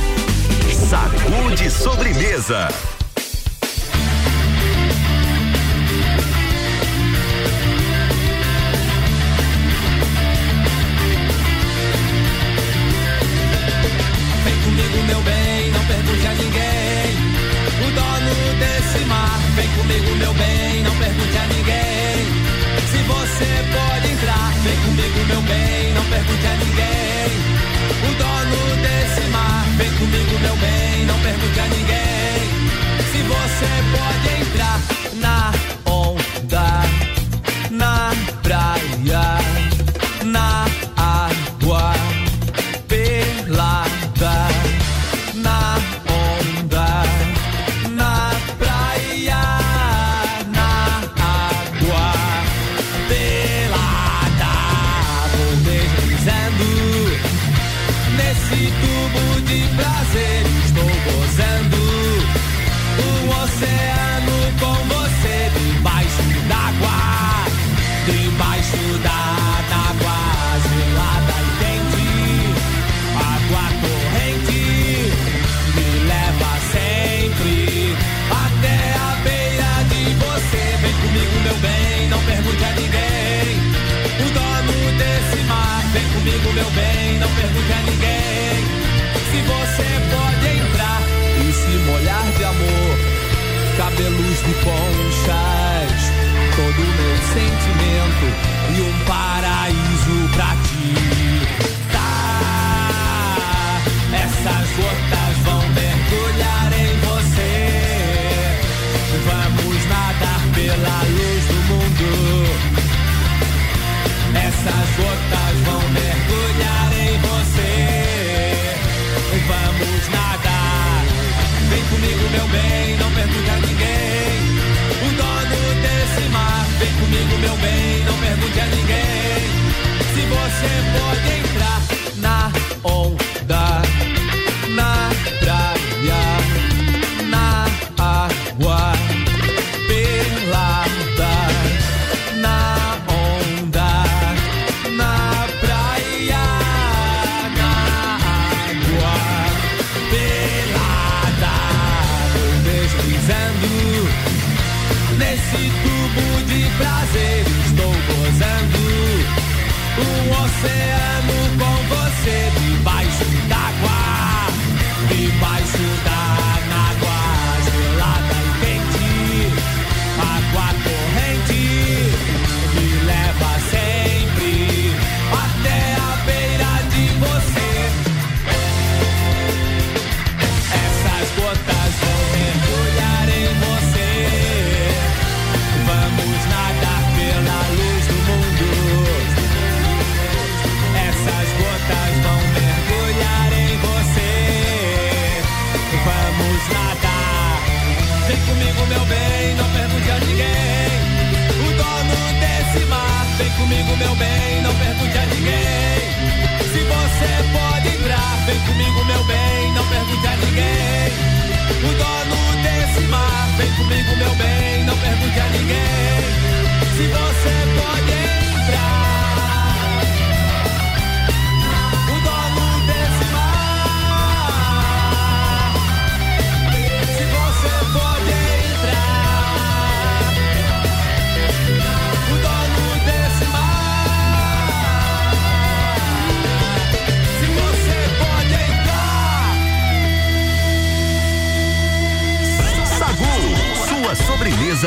Sacude 0.88 1.68
sobremesa. 1.68 2.68
Meu 20.22 20.32
bem, 20.34 20.82
não 20.84 20.94
pergunte 20.96 21.36
a 21.36 21.46
ninguém. 21.46 22.18
Se 22.90 22.98
você 23.12 23.50
pode 23.74 24.12
entrar, 24.12 24.52
vem 24.62 24.76
comigo, 24.84 25.18
meu 25.26 25.42
bem, 25.42 25.94
não 25.94 26.04
pergunte 26.04 26.46
a 26.46 26.56
ninguém. 26.62 27.28
O 28.06 28.10
dono 28.22 28.82
desse 28.82 29.28
mar. 29.30 29.64
Vem 29.76 29.90
comigo, 29.98 30.38
meu 30.38 30.56
bem, 30.56 31.06
não 31.06 31.18
pergunte 31.18 31.60
a 31.60 31.66
ninguém. 31.66 32.40
Se 33.10 33.18
você 33.22 33.70
pode 33.96 34.42
entrar 34.42 34.91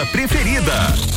preferida. 0.03 1.15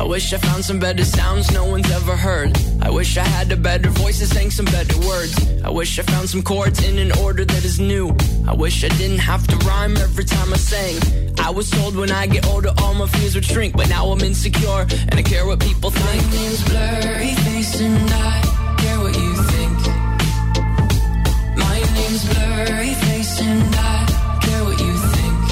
I 0.00 0.04
wish 0.04 0.32
I 0.32 0.38
found 0.38 0.64
some 0.64 0.78
better 0.78 1.04
sounds 1.04 1.50
no 1.52 1.64
one's 1.66 1.90
ever 1.90 2.16
heard. 2.16 2.56
I 2.80 2.90
wish 2.90 3.18
I 3.18 3.24
had 3.24 3.52
a 3.52 3.56
better 3.56 3.90
voice 3.90 4.20
and 4.20 4.30
sang 4.30 4.50
some 4.50 4.66
better 4.66 4.98
words. 5.06 5.34
I 5.62 5.70
wish 5.70 5.98
I 5.98 6.02
found 6.02 6.30
some 6.30 6.42
chords 6.42 6.82
in 6.84 6.98
an 6.98 7.12
order 7.18 7.44
that 7.44 7.64
is 7.64 7.78
new. 7.78 8.16
I 8.48 8.54
wish 8.54 8.82
I 8.84 8.88
didn't 8.88 9.18
have 9.18 9.46
to 9.48 9.56
rhyme 9.66 9.96
every 9.96 10.24
time 10.24 10.52
I 10.52 10.56
sang. 10.56 11.21
I 11.42 11.50
was 11.50 11.68
told 11.68 11.96
when 11.96 12.12
I 12.12 12.28
get 12.28 12.46
older 12.46 12.70
all 12.78 12.94
my 12.94 13.08
fears 13.08 13.34
would 13.34 13.44
shrink, 13.44 13.76
but 13.76 13.88
now 13.88 14.06
I'm 14.06 14.20
insecure 14.20 14.86
and 15.08 15.14
I 15.14 15.22
care 15.22 15.44
what 15.44 15.58
people 15.58 15.90
think. 15.90 16.24
My 16.24 16.30
name's 16.30 16.62
Blurry 16.68 17.34
Face 17.34 17.80
and 17.80 18.10
I 18.12 18.40
care 18.78 18.98
what 19.00 19.14
you 19.16 19.34
think. 19.52 19.78
My 21.56 21.80
name's 21.98 22.24
Blurry 22.32 22.94
Face 22.94 23.40
and 23.40 23.74
I 23.74 24.06
care 24.40 24.64
what 24.64 24.78
you 24.86 24.96
think. 25.16 25.42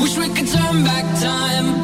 Wish 0.00 0.16
we 0.16 0.28
could 0.28 0.46
turn 0.46 0.84
back 0.84 1.04
time 1.20 1.83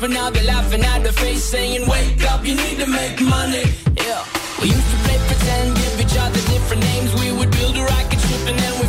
but 0.00 0.10
now 0.10 0.30
they're 0.30 0.44
laughing 0.44 0.82
at 0.82 1.02
the 1.02 1.12
face, 1.12 1.44
saying, 1.44 1.86
Wake 1.86 2.24
up, 2.32 2.44
you 2.44 2.54
need 2.54 2.78
to 2.78 2.86
make 2.86 3.20
money. 3.20 3.64
Yeah. 3.96 4.24
We 4.60 4.68
used 4.68 4.90
to 4.90 4.96
play 5.04 5.18
pretend, 5.28 5.76
give 5.76 6.00
each 6.00 6.16
other 6.18 6.40
different 6.52 6.82
names. 6.82 7.14
We 7.14 7.32
would 7.32 7.50
build 7.50 7.76
a 7.76 7.84
rocket 7.84 8.20
ship 8.20 8.48
and 8.48 8.58
then 8.58 8.80
we 8.80 8.86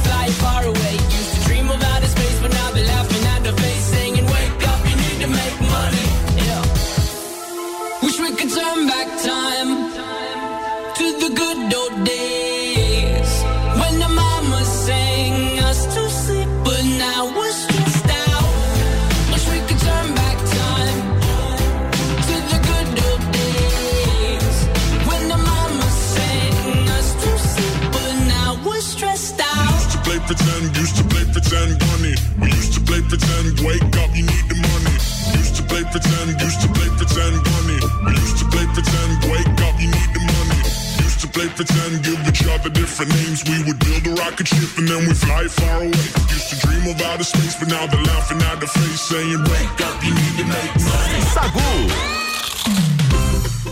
pretend, 35.91 36.41
used 36.41 36.61
to 36.61 36.67
play 36.71 36.89
pretend, 36.95 37.35
bunny. 37.43 37.79
We 38.07 38.11
used 38.15 38.39
to 38.39 38.45
play 38.47 38.65
pretend, 38.71 39.11
wake 39.27 39.61
up, 39.67 39.75
you 39.79 39.91
need 39.91 40.11
the 40.15 40.23
money. 40.23 40.59
Used 41.03 41.19
to 41.21 41.27
play 41.27 41.47
pretend, 41.51 42.03
give 42.03 42.19
each 42.27 42.43
other 42.47 42.69
different 42.69 43.11
names. 43.19 43.43
We 43.43 43.63
would 43.67 43.79
build 43.79 44.07
a 44.07 44.13
rocket 44.23 44.47
ship 44.47 44.71
and 44.79 44.87
then 44.87 45.07
we 45.07 45.13
fly 45.13 45.47
far 45.47 45.83
away. 45.83 46.07
Used 46.31 46.49
to 46.51 46.55
dream 46.63 46.87
of 46.87 47.01
outer 47.01 47.23
space, 47.23 47.55
but 47.59 47.67
now 47.67 47.85
they're 47.87 48.03
laughing 48.03 48.41
at 48.41 48.59
the 48.59 48.67
face, 48.67 49.01
saying, 49.01 49.43
wake 49.51 49.79
up, 49.83 49.97
you 50.03 50.13
need 50.15 50.35
to 50.39 50.45
make 50.47 50.71
money. 50.79 51.21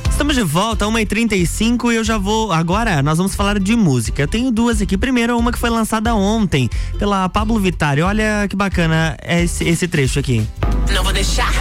Estamos 0.09 0.35
de 0.35 0.43
volta, 0.43 0.85
1h35 0.85 1.93
e 1.93 1.95
eu 1.95 2.03
já 2.03 2.17
vou. 2.17 2.51
Agora 2.51 3.01
nós 3.01 3.17
vamos 3.17 3.35
falar 3.35 3.57
de 3.57 3.73
música. 3.77 4.23
Eu 4.23 4.27
tenho 4.27 4.51
duas 4.51 4.81
aqui. 4.81 4.97
Primeiro, 4.97 5.37
uma 5.37 5.49
que 5.49 5.57
foi 5.57 5.69
lançada 5.69 6.13
ontem 6.13 6.69
pela 6.97 7.29
Pablo 7.29 7.57
Vittar. 7.57 7.97
Olha 7.99 8.45
que 8.49 8.55
bacana 8.55 9.15
esse, 9.23 9.63
esse 9.63 9.87
trecho 9.87 10.19
aqui. 10.19 10.45
Não 10.93 11.03
vou 11.05 11.13
deixar, 11.13 11.53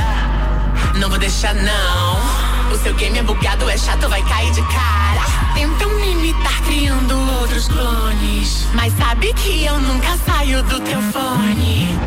não 1.09 1.11
vou 1.11 1.19
deixar 1.19 1.55
não. 1.55 2.71
O 2.71 2.77
seu 2.83 2.93
game 2.95 3.19
é 3.19 3.23
bugado, 3.23 3.69
é 3.71 3.79
chato, 3.79 4.07
vai 4.11 4.23
cair 4.25 4.53
de 4.53 4.61
cara. 4.61 5.25
Tentam 5.55 5.89
me 5.95 6.13
imitar 6.13 6.61
criando 6.63 7.17
outros 7.41 7.67
clones. 7.67 8.67
Mas 8.75 8.93
sabe 8.99 9.33
que 9.33 9.65
eu 9.65 9.79
nunca 9.81 10.19
saio 10.27 10.63
do 10.65 10.79
teu 10.81 11.01
fone. 11.01 11.99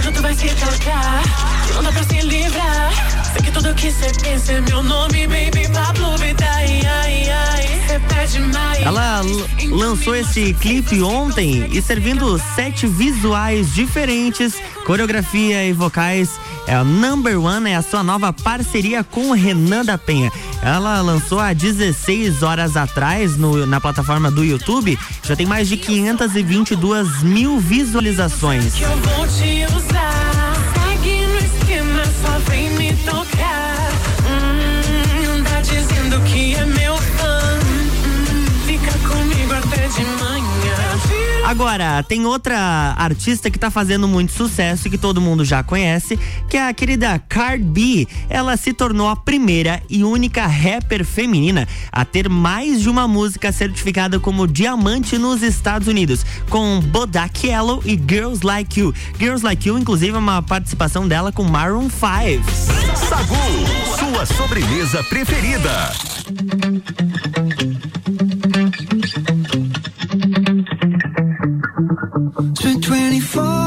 Junto 0.00 0.22
vai 0.22 0.34
se 0.34 0.48
tocar, 0.50 1.22
não 1.74 1.82
dá 1.82 1.90
pra 1.90 2.04
se 2.04 2.20
livrar. 2.20 3.19
Sei 3.32 3.42
que 3.42 3.50
tudo 3.52 3.74
que 3.74 3.92
pensa 4.22 4.52
é 4.52 4.60
meu 4.60 4.82
nome, 4.82 5.26
baby 5.26 5.68
Pablo 5.72 6.18
mais. 8.52 8.80
Ela 8.82 9.22
lançou 9.70 10.14
esse 10.14 10.54
clipe 10.54 11.02
ontem 11.02 11.66
e 11.70 11.82
servindo 11.82 12.40
sete 12.54 12.86
visuais 12.86 13.74
diferentes, 13.74 14.54
coreografia 14.86 15.64
e 15.66 15.72
vocais. 15.72 16.30
É 16.66 16.78
o 16.80 16.84
Number 16.84 17.40
One 17.40 17.70
é 17.70 17.76
a 17.76 17.82
sua 17.82 18.02
nova 18.02 18.32
parceria 18.32 19.02
com 19.02 19.30
o 19.30 19.32
Renan 19.32 19.84
da 19.84 19.98
Penha. 19.98 20.30
Ela 20.62 21.00
lançou 21.00 21.40
há 21.40 21.52
16 21.52 22.42
horas 22.42 22.76
atrás 22.76 23.36
no- 23.36 23.66
na 23.66 23.80
plataforma 23.80 24.30
do 24.30 24.44
YouTube. 24.44 24.98
Já 25.22 25.34
tem 25.34 25.46
mais 25.46 25.68
de 25.68 25.76
522 25.76 27.22
mil 27.22 27.58
visualizações. 27.58 28.74
que 28.74 28.82
eu 28.82 28.96
vou 28.96 29.26
te 29.26 29.66
usar. 29.76 30.09
Agora, 41.50 42.00
tem 42.04 42.24
outra 42.26 42.94
artista 42.96 43.50
que 43.50 43.58
tá 43.58 43.72
fazendo 43.72 44.06
muito 44.06 44.30
sucesso 44.30 44.86
e 44.86 44.90
que 44.90 44.96
todo 44.96 45.20
mundo 45.20 45.44
já 45.44 45.64
conhece, 45.64 46.16
que 46.48 46.56
é 46.56 46.68
a 46.68 46.72
querida 46.72 47.18
Cardi 47.28 47.64
B. 47.64 48.08
Ela 48.28 48.56
se 48.56 48.72
tornou 48.72 49.08
a 49.08 49.16
primeira 49.16 49.82
e 49.90 50.04
única 50.04 50.46
rapper 50.46 51.04
feminina 51.04 51.66
a 51.90 52.04
ter 52.04 52.28
mais 52.28 52.80
de 52.80 52.88
uma 52.88 53.08
música 53.08 53.50
certificada 53.50 54.20
como 54.20 54.46
diamante 54.46 55.18
nos 55.18 55.42
Estados 55.42 55.88
Unidos, 55.88 56.24
com 56.48 56.78
Bodak 56.78 57.44
Yellow 57.44 57.82
e 57.84 58.00
Girls 58.00 58.46
Like 58.46 58.78
You. 58.78 58.94
Girls 59.18 59.44
Like 59.44 59.68
You, 59.68 59.76
inclusive, 59.76 60.14
é 60.14 60.18
uma 60.20 60.40
participação 60.40 61.08
dela 61.08 61.32
com 61.32 61.42
Maroon 61.42 61.90
5. 61.90 62.48
Sagu, 62.94 63.34
sua 63.98 64.24
sobremesa 64.24 65.02
preferida. 65.02 65.90
Spent 72.60 72.84
24 72.84 73.59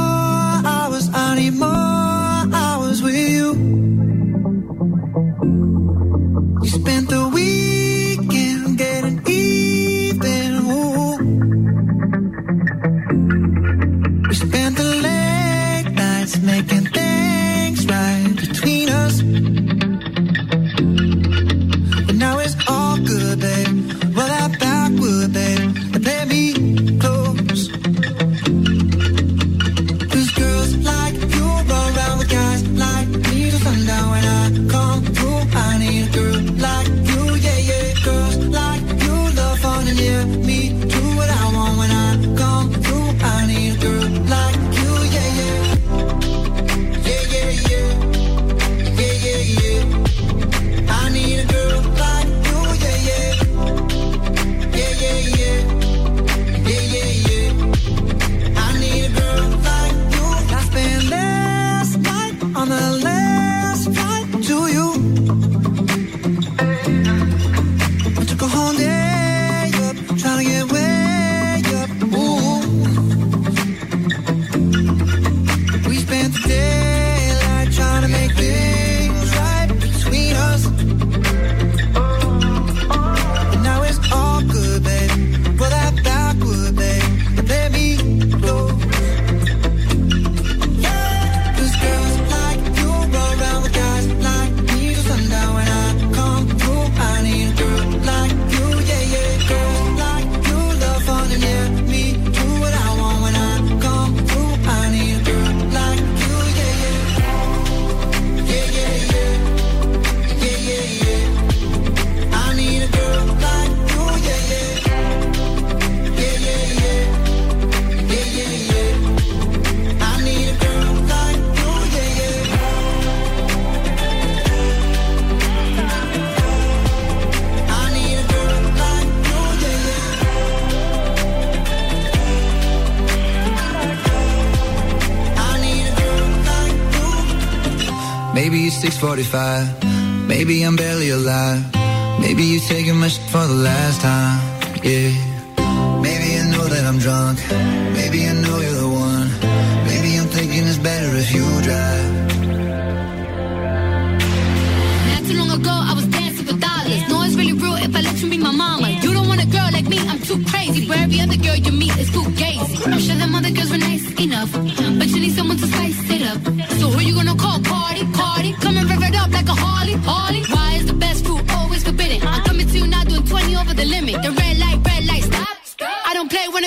Bye. 139.33 139.72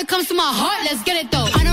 Comes 0.07 0.27
to 0.29 0.33
my 0.33 0.51
heart, 0.53 0.85
let's 0.85 1.03
get 1.03 1.17
it 1.23 1.31
though. 1.31 1.66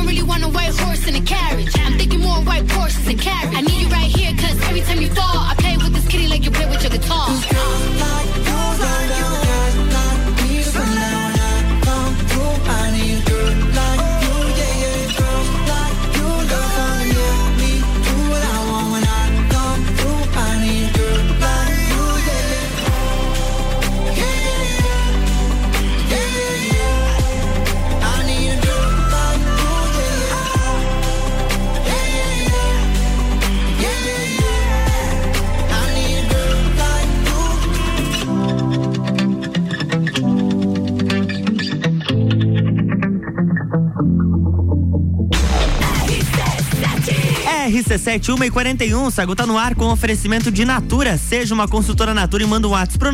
RC7 47.94 48.36
1 48.36 48.44
e 48.44 48.50
41, 48.50 49.10
Sagu 49.10 49.36
tá 49.36 49.46
no 49.46 49.56
ar 49.56 49.76
com 49.76 49.86
oferecimento 49.86 50.50
de 50.50 50.64
Natura. 50.64 51.16
Seja 51.16 51.54
uma 51.54 51.68
consultora 51.68 52.12
Natura 52.12 52.42
e 52.42 52.46
manda 52.46 52.66
um 52.66 52.72
WhatsApp 52.72 52.98
pro 52.98 53.12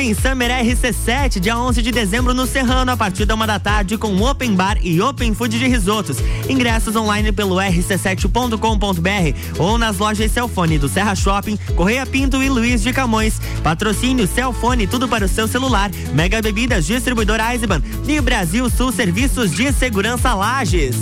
Open 0.00 0.14
Summer 0.14 0.50
RC7, 0.50 1.38
dia 1.38 1.58
11 1.58 1.82
de 1.82 1.92
dezembro 1.92 2.32
no 2.32 2.46
Serrano, 2.46 2.90
a 2.90 2.96
partir 2.96 3.26
da 3.26 3.34
uma 3.34 3.46
da 3.46 3.58
tarde, 3.58 3.98
com 3.98 4.18
Open 4.22 4.54
Bar 4.54 4.78
e 4.82 4.98
Open 4.98 5.34
Food 5.34 5.58
de 5.58 5.68
risotos. 5.68 6.16
Ingressos 6.48 6.96
online 6.96 7.32
pelo 7.32 7.56
rc7.com.br 7.56 9.58
ou 9.58 9.76
nas 9.76 9.98
lojas 9.98 10.32
Celfone 10.32 10.78
do 10.78 10.88
Serra 10.88 11.14
Shopping, 11.14 11.58
Correia 11.76 12.06
Pinto 12.06 12.42
e 12.42 12.48
Luiz 12.48 12.82
de 12.82 12.94
Camões. 12.94 13.38
Patrocínio 13.62 14.26
Celfone, 14.26 14.86
tudo 14.86 15.06
para 15.06 15.26
o 15.26 15.28
seu 15.28 15.46
celular. 15.46 15.90
Mega 16.14 16.40
Bebidas, 16.40 16.86
distribuidor 16.86 17.38
Eisenbahn 17.38 17.82
e 18.08 18.18
Brasil 18.22 18.70
Sul 18.70 18.92
Serviços 18.92 19.50
de 19.50 19.70
Segurança 19.70 20.32
Lages. 20.32 20.96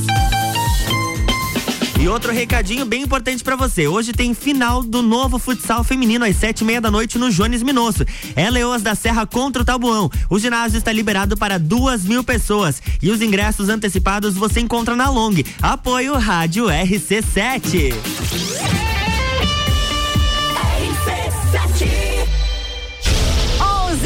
E 2.01 2.09
outro 2.09 2.33
recadinho 2.33 2.87
bem 2.87 3.03
importante 3.03 3.43
para 3.43 3.57
você. 3.57 3.89
Hoje 3.89 4.13
tem 4.13 4.33
final 4.33 4.85
do 4.85 5.03
novo 5.03 5.37
futsal 5.37 5.83
feminino 5.83 6.25
às 6.25 6.37
sete 6.37 6.61
e 6.61 6.65
meia 6.65 6.81
da 6.81 6.93
noite 6.93 7.19
no 7.19 7.29
Jones 7.29 7.63
Minosso. 7.63 8.05
É 8.37 8.49
Leoas 8.49 8.83
da 8.83 8.95
Serra 8.95 9.27
contra 9.27 9.63
o 9.63 9.65
Tabuão. 9.65 10.09
O 10.31 10.39
ginásio 10.39 10.79
está 10.79 10.93
liberado 10.93 11.37
para 11.37 11.59
duas 11.59 12.05
mil 12.05 12.23
pessoas 12.23 12.81
e 13.03 13.11
os 13.11 13.21
ingressos 13.21 13.69
antecipados 13.69 14.37
você 14.37 14.61
encontra 14.61 14.95
na 14.95 15.11
Long. 15.11 15.35
Apoio 15.61 16.17
Rádio 16.17 16.67
RC7. 16.67 18.78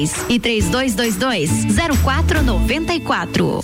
33 0.00 0.26
e 0.28 0.38
3222 0.38 1.50
0494. 2.02 3.62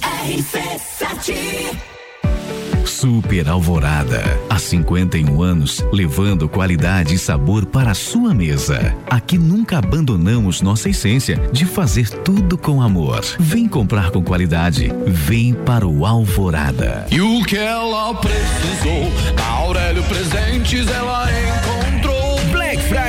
Super 2.85 3.49
Alvorada. 3.49 4.23
Há 4.49 4.59
51 4.59 5.43
anos, 5.43 5.85
levando 5.93 6.49
qualidade 6.49 7.15
e 7.15 7.19
sabor 7.19 7.67
para 7.67 7.91
a 7.91 7.95
sua 7.95 8.33
mesa. 8.33 8.95
Aqui 9.11 9.37
nunca 9.37 9.79
abandonamos 9.79 10.61
nossa 10.61 10.89
essência 10.89 11.37
de 11.53 11.67
fazer 11.67 12.09
tudo 12.09 12.57
com 12.57 12.81
amor. 12.81 13.25
Vem 13.39 13.69
comprar 13.69 14.11
com 14.11 14.23
qualidade. 14.23 14.93
Vem 15.07 15.53
para 15.53 15.87
o 15.87 16.07
Alvorada. 16.07 17.07
E 17.11 17.21
o 17.21 17.45
que 17.45 17.57
ela 17.57 18.15
precisou, 18.15 19.13
na 19.37 19.47
Aurélio 19.47 20.03
Presentes 20.05 20.89
ela 20.89 21.27
encontrou. 21.31 21.66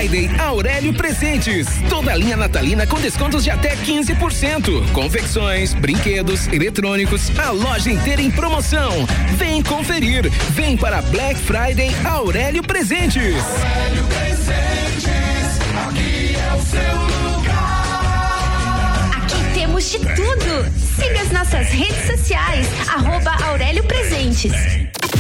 Black 0.07 0.09
Friday 0.09 0.29
Aurélio 0.39 0.93
Presentes. 0.93 1.67
Toda 1.89 2.13
a 2.13 2.15
linha 2.15 2.37
natalina 2.37 2.87
com 2.87 2.99
descontos 2.99 3.43
de 3.43 3.49
até 3.49 3.75
15%. 3.75 4.91
Confecções, 4.93 5.73
brinquedos, 5.73 6.47
eletrônicos, 6.47 7.29
a 7.37 7.51
loja 7.51 7.91
inteira 7.91 8.21
em 8.21 8.31
promoção. 8.31 9.05
Vem 9.35 9.61
conferir. 9.61 10.29
Vem 10.51 10.77
para 10.77 11.01
Black 11.01 11.37
Friday 11.41 11.91
Aurélio 12.05 12.63
Presentes. 12.63 13.35
Aurélio 13.35 14.03
Presentes, 14.05 15.59
aqui 15.87 16.35
é 16.35 16.53
o 16.53 16.61
seu 16.61 16.95
lugar. 17.35 19.11
Aqui 19.17 19.53
temos 19.53 19.91
de 19.91 19.99
tudo. 19.99 20.71
Siga 20.95 21.21
as 21.21 21.31
nossas 21.31 21.67
redes 21.67 22.07
sociais, 22.07 22.65
arroba 22.87 23.35
Aurélio 23.45 23.83
Presentes. 23.83 24.53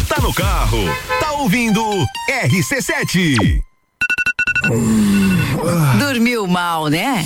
Tá 0.07 0.21
no 0.21 0.33
carro, 0.33 0.79
tá 1.19 1.33
ouvindo 1.33 1.81
RC7. 2.29 3.66
Dormiu 5.99 6.47
mal, 6.47 6.87
né? 6.87 7.25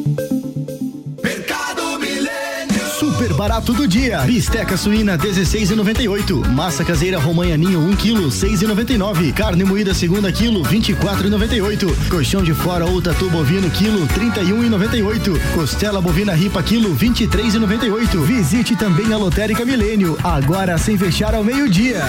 Barato 3.41 3.73
do 3.73 3.87
dia. 3.87 4.19
Bisteca 4.19 4.77
suína 4.77 5.17
16,98. 5.17 6.47
Massa 6.49 6.85
caseira 6.85 7.17
romanha 7.17 7.57
ninho 7.57 7.79
1 7.79 7.95
kg 7.95 8.27
6,99. 8.27 9.33
Carne 9.33 9.63
moída 9.63 9.95
segunda 9.95 10.31
quilo 10.31 10.61
24,98. 10.61 12.07
Colchão 12.07 12.43
de 12.43 12.53
fora 12.53 12.85
ou 12.85 13.01
tatu 13.01 13.31
bovino 13.31 13.67
quilo 13.71 14.05
31,98. 14.09 15.55
Costela 15.55 15.99
bovina 15.99 16.35
ripa 16.35 16.61
quilo 16.61 16.95
23,98. 16.95 18.23
Visite 18.23 18.75
também 18.75 19.11
a 19.11 19.17
Lotérica 19.17 19.65
Milênio, 19.65 20.15
agora 20.23 20.77
sem 20.77 20.95
fechar 20.95 21.33
ao 21.33 21.43
meio-dia. 21.43 21.99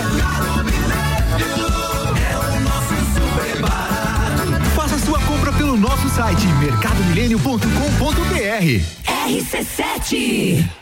Faça 4.76 4.99
sua 4.99 5.18
compra 5.20 5.51
pelo 5.55 5.78
nosso 5.78 6.11
site 6.11 6.47
mercadomilênio.com.br. 6.61 8.83
RC7. 9.26 10.82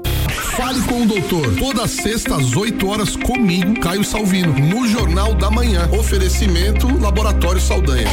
Fale 0.55 0.81
com 0.81 1.03
o 1.03 1.05
doutor. 1.05 1.55
Toda 1.55 1.87
sexta 1.87 2.35
às 2.35 2.55
8 2.55 2.87
horas 2.87 3.15
comigo, 3.15 3.79
Caio 3.79 4.03
Salvino, 4.03 4.53
no 4.53 4.87
Jornal 4.87 5.33
da 5.33 5.49
Manhã. 5.49 5.89
Oferecimento 5.91 6.87
Laboratório 6.99 7.61
Saldanha. 7.61 8.07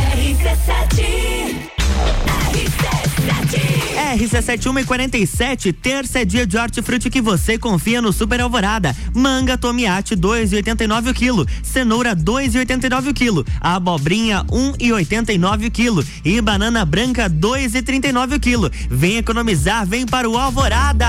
RC71 4.17 4.81
e 4.81 4.85
47, 4.85 5.73
terça 5.73 6.21
é 6.21 6.25
dia 6.25 6.47
de 6.47 6.57
hortifruti 6.57 7.11
que 7.11 7.21
você 7.21 7.59
confia 7.59 8.01
no 8.01 8.13
Super 8.13 8.41
Alvorada. 8.41 8.97
Manga 9.13 9.59
Tomiate 9.59 10.17
2,89 10.17 11.11
o 11.11 11.15
quilo, 11.15 11.47
cenoura 11.63 12.15
2,89 12.17 13.11
o 13.11 13.15
quilo, 13.15 13.45
abobrinha 13.61 14.45
1,89 14.45 15.67
o 15.67 15.71
quilo 15.71 16.05
e 16.25 16.41
banana 16.41 16.85
branca 16.85 17.29
2,39 17.29 18.37
o 18.37 18.41
quilo. 18.41 18.71
Vem 18.89 19.17
economizar, 19.17 19.87
vem 19.87 20.07
para 20.07 20.29
o 20.29 20.39
Alvorada. 20.39 21.09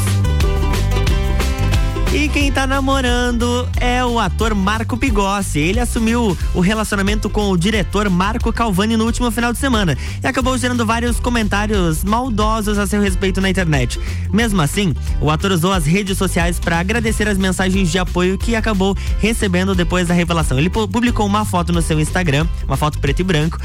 E 2.19 2.31
quem 2.31 2.51
tá 2.51 2.67
namorando 2.67 3.69
é 3.79 4.03
o 4.03 4.19
ator 4.19 4.55
Marco 4.55 4.97
Pigossi. 4.97 5.59
Ele 5.59 5.79
assumiu 5.79 6.37
o 6.55 6.61
relacionamento 6.61 7.29
com 7.29 7.51
o 7.51 7.59
diretor 7.59 8.09
Marco 8.09 8.51
Calvani 8.51 8.97
no 8.97 9.05
último 9.05 9.31
final 9.31 9.53
de 9.53 9.59
semana 9.59 9.99
e 10.25 10.27
acabou 10.27 10.57
gerando 10.57 10.87
vários 10.87 11.21
comentários 11.21 12.03
maldosos 12.03 12.79
a 12.79 12.87
seu 12.87 13.03
respeito 13.03 13.39
na 13.39 13.51
internet. 13.51 14.01
Mesmo 14.33 14.63
assim, 14.63 14.95
o 15.21 15.31
ator 15.31 15.53
usou 15.53 15.75
as 15.75 15.85
redes 15.85 16.17
sociais 16.17 16.59
para 16.59 16.79
agradecer 16.81 17.29
as 17.29 17.37
mensagens 17.37 17.93
de 17.93 17.99
apoio 17.99 18.39
que 18.39 18.57
acabou 18.57 18.97
recebendo 19.21 19.75
depois 19.75 20.09
da 20.09 20.15
revelação. 20.15 20.59
Ele 20.59 20.71
pu- 20.71 20.89
publicou 20.89 21.27
uma 21.27 21.45
foto 21.45 21.71
no 21.71 21.83
seu 21.83 22.01
Instagram, 22.01 22.47
uma 22.67 22.79
foto 22.79 22.99
preto 22.99 23.21
e 23.21 23.25
branco, 23.25 23.59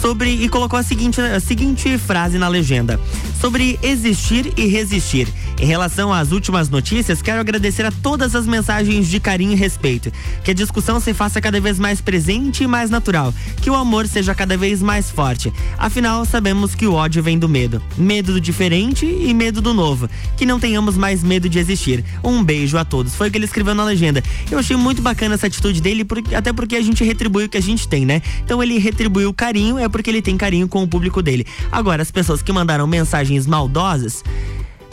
sobre 0.00 0.30
e 0.30 0.48
colocou 0.48 0.78
a 0.78 0.82
seguinte, 0.82 1.20
a 1.20 1.38
seguinte 1.38 1.98
frase 1.98 2.38
na 2.38 2.48
legenda: 2.48 2.98
sobre 3.38 3.78
existir 3.82 4.54
e 4.56 4.64
resistir. 4.68 5.28
Em 5.60 5.66
relação 5.66 6.10
às 6.10 6.32
últimas 6.32 6.70
notícias, 6.70 7.20
quero 7.20 7.38
agradecer 7.38 7.84
a 7.84 7.89
todas 7.92 8.34
as 8.34 8.46
mensagens 8.46 9.08
de 9.08 9.20
carinho 9.20 9.52
e 9.52 9.56
respeito. 9.56 10.12
Que 10.44 10.50
a 10.50 10.54
discussão 10.54 11.00
se 11.00 11.12
faça 11.14 11.40
cada 11.40 11.60
vez 11.60 11.78
mais 11.78 12.00
presente 12.00 12.64
e 12.64 12.66
mais 12.66 12.90
natural. 12.90 13.34
Que 13.60 13.70
o 13.70 13.74
amor 13.74 14.06
seja 14.06 14.34
cada 14.34 14.56
vez 14.56 14.82
mais 14.82 15.10
forte. 15.10 15.52
Afinal, 15.78 16.24
sabemos 16.24 16.74
que 16.74 16.86
o 16.86 16.94
ódio 16.94 17.22
vem 17.22 17.38
do 17.38 17.48
medo. 17.48 17.82
Medo 17.96 18.32
do 18.32 18.40
diferente 18.40 19.06
e 19.06 19.32
medo 19.34 19.60
do 19.60 19.74
novo. 19.74 20.08
Que 20.36 20.46
não 20.46 20.60
tenhamos 20.60 20.96
mais 20.96 21.22
medo 21.22 21.48
de 21.48 21.58
existir. 21.58 22.04
Um 22.22 22.42
beijo 22.42 22.76
a 22.76 22.84
todos. 22.84 23.14
Foi 23.14 23.28
o 23.28 23.30
que 23.30 23.38
ele 23.38 23.44
escreveu 23.44 23.74
na 23.74 23.84
legenda. 23.84 24.22
Eu 24.50 24.58
achei 24.58 24.76
muito 24.76 25.02
bacana 25.02 25.34
essa 25.34 25.46
atitude 25.46 25.80
dele, 25.80 26.06
até 26.36 26.52
porque 26.52 26.76
a 26.76 26.82
gente 26.82 27.04
retribui 27.04 27.44
o 27.44 27.48
que 27.48 27.58
a 27.58 27.62
gente 27.62 27.88
tem, 27.88 28.04
né? 28.04 28.22
Então 28.44 28.62
ele 28.62 28.78
retribuiu 28.78 29.30
o 29.30 29.34
carinho, 29.34 29.78
é 29.78 29.88
porque 29.88 30.10
ele 30.10 30.22
tem 30.22 30.36
carinho 30.36 30.68
com 30.68 30.82
o 30.82 30.88
público 30.88 31.22
dele. 31.22 31.46
Agora, 31.70 32.02
as 32.02 32.10
pessoas 32.10 32.42
que 32.42 32.52
mandaram 32.52 32.86
mensagens 32.86 33.46
maldosas. 33.46 34.22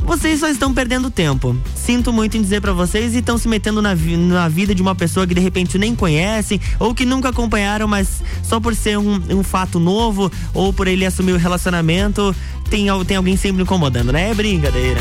Vocês 0.08 0.40
só 0.40 0.48
estão 0.48 0.74
perdendo 0.74 1.12
tempo. 1.12 1.56
Sinto 1.76 2.14
muito 2.14 2.38
em 2.38 2.42
dizer 2.42 2.62
pra 2.62 2.72
vocês 2.72 3.14
e 3.14 3.18
estão 3.20 3.38
se 3.38 3.48
metendo 3.48 3.82
na, 3.82 3.94
vi- 3.94 4.16
na 4.16 4.48
vida 4.48 4.74
de 4.74 4.82
uma 4.82 4.96
pessoa 4.96 5.28
que 5.28 5.36
de 5.36 5.42
repente 5.42 5.78
nem 5.78 5.94
conhecem 5.94 6.60
ou 6.80 6.96
que 6.96 7.06
nunca 7.06 7.30
acompanharam, 7.30 7.88
mas 7.88 8.24
só 8.42 8.60
por 8.60 8.74
ser 8.74 8.98
um, 8.98 9.22
um 9.30 9.44
fato 9.44 9.80
novo 9.80 10.32
ou 10.54 10.72
por 10.72 10.88
ele 10.88 11.06
assumir 11.06 11.34
o 11.34 11.38
relacionamento, 11.38 12.34
tem, 12.70 12.88
tem 13.06 13.18
alguém 13.18 13.36
sempre 13.36 13.62
incomodando, 13.64 14.12
né? 14.14 14.30
É 14.32 14.34
brincadeira. 14.34 15.00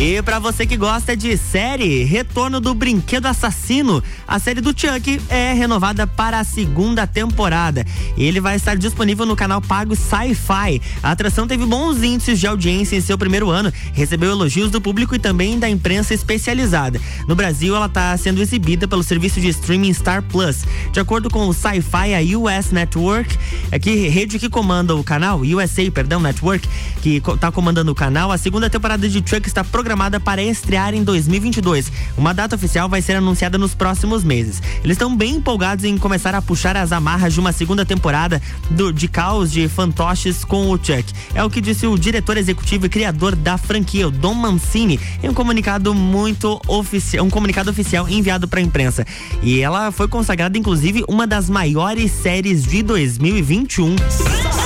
E 0.00 0.22
para 0.22 0.38
você 0.38 0.64
que 0.64 0.76
gosta 0.76 1.16
de 1.16 1.36
série, 1.36 2.04
Retorno 2.04 2.60
do 2.60 2.72
Brinquedo 2.72 3.26
Assassino, 3.26 4.00
a 4.28 4.38
série 4.38 4.60
do 4.60 4.68
Chuck 4.68 5.20
é 5.28 5.52
renovada 5.52 6.06
para 6.06 6.38
a 6.38 6.44
segunda 6.44 7.04
temporada. 7.04 7.84
Ele 8.16 8.40
vai 8.40 8.54
estar 8.54 8.76
disponível 8.76 9.26
no 9.26 9.34
canal 9.34 9.60
pago 9.60 9.96
Sci-Fi. 9.96 10.80
A 11.02 11.10
atração 11.10 11.48
teve 11.48 11.66
bons 11.66 12.00
índices 12.00 12.38
de 12.38 12.46
audiência 12.46 12.94
em 12.94 13.00
seu 13.00 13.18
primeiro 13.18 13.50
ano, 13.50 13.72
recebeu 13.92 14.30
elogios 14.30 14.70
do 14.70 14.80
público 14.80 15.16
e 15.16 15.18
também 15.18 15.58
da 15.58 15.68
imprensa 15.68 16.14
especializada. 16.14 17.00
No 17.26 17.34
Brasil, 17.34 17.74
ela 17.74 17.86
está 17.86 18.16
sendo 18.16 18.40
exibida 18.40 18.86
pelo 18.86 19.02
serviço 19.02 19.40
de 19.40 19.48
streaming 19.48 19.92
Star 19.94 20.22
Plus. 20.22 20.64
De 20.92 21.00
acordo 21.00 21.28
com 21.28 21.48
o 21.48 21.52
Sci-Fi, 21.52 22.14
a 22.14 22.38
US 22.38 22.70
Network, 22.70 23.36
é 23.72 23.80
que 23.80 24.06
rede 24.06 24.38
que 24.38 24.48
comanda 24.48 24.94
o 24.94 25.02
canal, 25.02 25.40
USA, 25.40 25.90
perdão, 25.90 26.20
Network, 26.20 26.68
que 27.02 27.16
está 27.16 27.50
comandando 27.50 27.90
o 27.90 27.96
canal, 27.96 28.30
a 28.30 28.38
segunda 28.38 28.70
temporada 28.70 29.08
de 29.08 29.18
Chuck 29.28 29.48
está 29.48 29.64
programada 29.64 29.87
programada 29.88 30.20
para 30.20 30.42
estrear 30.42 30.92
em 30.92 31.02
2022. 31.02 31.90
Uma 32.14 32.34
data 32.34 32.54
oficial 32.54 32.90
vai 32.90 33.00
ser 33.00 33.16
anunciada 33.16 33.56
nos 33.56 33.74
próximos 33.74 34.22
meses. 34.22 34.62
Eles 34.84 34.96
estão 34.96 35.16
bem 35.16 35.36
empolgados 35.36 35.82
em 35.82 35.96
começar 35.96 36.34
a 36.34 36.42
puxar 36.42 36.76
as 36.76 36.92
amarras 36.92 37.32
de 37.32 37.40
uma 37.40 37.52
segunda 37.52 37.86
temporada 37.86 38.42
do, 38.68 38.92
de 38.92 39.08
Caos 39.08 39.50
de 39.50 39.66
Fantoches 39.66 40.44
com 40.44 40.70
o 40.70 40.76
Chuck. 40.76 41.04
É 41.34 41.42
o 41.42 41.48
que 41.48 41.62
disse 41.62 41.86
o 41.86 41.96
diretor 41.96 42.36
executivo 42.36 42.84
e 42.84 42.90
criador 42.90 43.34
da 43.34 43.56
franquia, 43.56 44.08
o 44.08 44.10
Don 44.10 44.34
Mancini, 44.34 45.00
em 45.22 45.30
um 45.30 45.34
comunicado 45.34 45.94
muito 45.94 46.60
oficial, 46.68 47.24
um 47.24 47.30
comunicado 47.30 47.70
oficial 47.70 48.06
enviado 48.06 48.46
para 48.46 48.60
a 48.60 48.62
imprensa. 48.62 49.06
E 49.42 49.60
ela 49.60 49.90
foi 49.90 50.06
consagrada, 50.06 50.58
inclusive, 50.58 51.02
uma 51.08 51.26
das 51.26 51.48
maiores 51.48 52.10
séries 52.10 52.62
de 52.62 52.82
2021. 52.82 53.96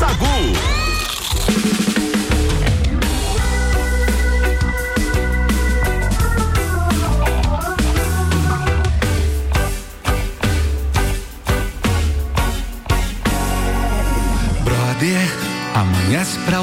Sagu. 0.00 0.82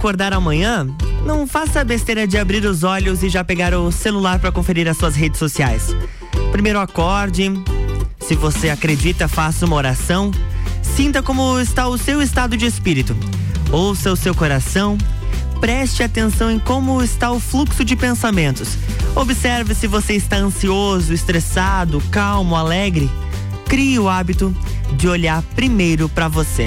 Acordar 0.00 0.32
amanhã, 0.32 0.86
não 1.26 1.46
faça 1.46 1.82
a 1.82 1.84
besteira 1.84 2.26
de 2.26 2.38
abrir 2.38 2.64
os 2.64 2.84
olhos 2.84 3.22
e 3.22 3.28
já 3.28 3.44
pegar 3.44 3.74
o 3.74 3.92
celular 3.92 4.38
para 4.38 4.50
conferir 4.50 4.88
as 4.88 4.96
suas 4.96 5.14
redes 5.14 5.38
sociais. 5.38 5.94
Primeiro 6.50 6.80
acorde, 6.80 7.52
se 8.18 8.34
você 8.34 8.70
acredita, 8.70 9.28
faça 9.28 9.66
uma 9.66 9.76
oração. 9.76 10.30
Sinta 10.80 11.22
como 11.22 11.60
está 11.60 11.86
o 11.86 11.98
seu 11.98 12.22
estado 12.22 12.56
de 12.56 12.64
espírito. 12.64 13.14
Ouça 13.70 14.10
o 14.10 14.16
seu 14.16 14.34
coração. 14.34 14.96
Preste 15.60 16.02
atenção 16.02 16.50
em 16.50 16.58
como 16.58 17.02
está 17.02 17.30
o 17.30 17.38
fluxo 17.38 17.84
de 17.84 17.94
pensamentos. 17.94 18.78
Observe 19.14 19.74
se 19.74 19.86
você 19.86 20.14
está 20.14 20.36
ansioso, 20.36 21.12
estressado, 21.12 22.02
calmo, 22.10 22.56
alegre. 22.56 23.10
Crie 23.66 23.98
o 23.98 24.08
hábito 24.08 24.56
de 24.96 25.06
olhar 25.06 25.42
primeiro 25.54 26.08
para 26.08 26.26
você. 26.26 26.66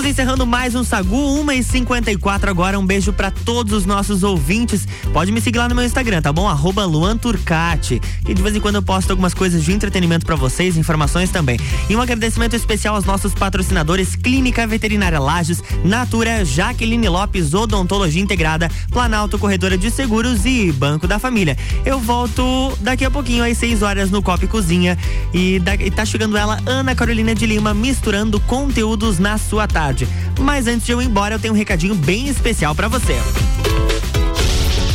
Estamos 0.00 0.18
encerrando 0.18 0.46
mais 0.46 0.74
um 0.74 0.82
Sagu 0.82 1.42
1 1.42 1.52
e 1.52 1.62
54 1.62 2.48
agora. 2.48 2.78
Um 2.78 2.86
beijo 2.86 3.12
para 3.12 3.30
todos 3.30 3.74
os 3.74 3.84
nossos 3.84 4.22
ouvintes. 4.22 4.88
Pode 5.12 5.30
me 5.30 5.42
seguir 5.42 5.58
lá 5.58 5.68
no 5.68 5.74
meu 5.74 5.84
Instagram, 5.84 6.22
tá 6.22 6.32
bom? 6.32 6.48
Arroba 6.48 6.86
Luan 6.86 7.18
Turcati. 7.18 8.00
E 8.26 8.32
de 8.32 8.40
vez 8.40 8.56
em 8.56 8.60
quando 8.60 8.76
eu 8.76 8.82
posto 8.82 9.10
algumas 9.10 9.34
coisas 9.34 9.62
de 9.62 9.70
entretenimento 9.74 10.24
para 10.24 10.36
vocês, 10.36 10.78
informações 10.78 11.28
também. 11.28 11.60
E 11.86 11.94
um 11.94 12.00
agradecimento 12.00 12.56
especial 12.56 12.94
aos 12.94 13.04
nossos 13.04 13.34
patrocinadores 13.34 14.16
Clínica 14.16 14.66
Veterinária 14.66 15.20
Lages, 15.20 15.62
Natura, 15.84 16.46
Jaqueline 16.46 17.10
Lopes, 17.10 17.52
Odontologia 17.52 18.22
Integrada, 18.22 18.70
Planalto 18.90 19.38
Corredora 19.38 19.76
de 19.76 19.90
Seguros 19.90 20.46
e 20.46 20.72
Banco 20.72 21.06
da 21.06 21.18
Família. 21.18 21.58
Eu 21.84 22.00
volto 22.00 22.72
daqui 22.80 23.04
a 23.04 23.10
pouquinho 23.10 23.44
às 23.44 23.58
6 23.58 23.82
horas 23.82 24.10
no 24.10 24.22
Copa 24.22 24.46
e 24.46 24.48
Cozinha. 24.48 24.96
E, 25.34 25.58
da, 25.58 25.74
e 25.74 25.90
tá 25.90 26.06
chegando 26.06 26.38
ela, 26.38 26.58
Ana 26.64 26.94
Carolina 26.94 27.34
de 27.34 27.44
Lima, 27.44 27.74
misturando 27.74 28.40
conteúdos 28.40 29.18
na 29.18 29.36
sua 29.36 29.68
tarde. 29.68 29.89
Mas 30.38 30.66
antes 30.66 30.86
de 30.86 30.92
eu 30.92 31.00
ir 31.02 31.06
embora, 31.06 31.34
eu 31.34 31.38
tenho 31.38 31.54
um 31.54 31.56
recadinho 31.56 31.94
bem 31.94 32.28
especial 32.28 32.74
para 32.74 32.88
você. 32.88 33.16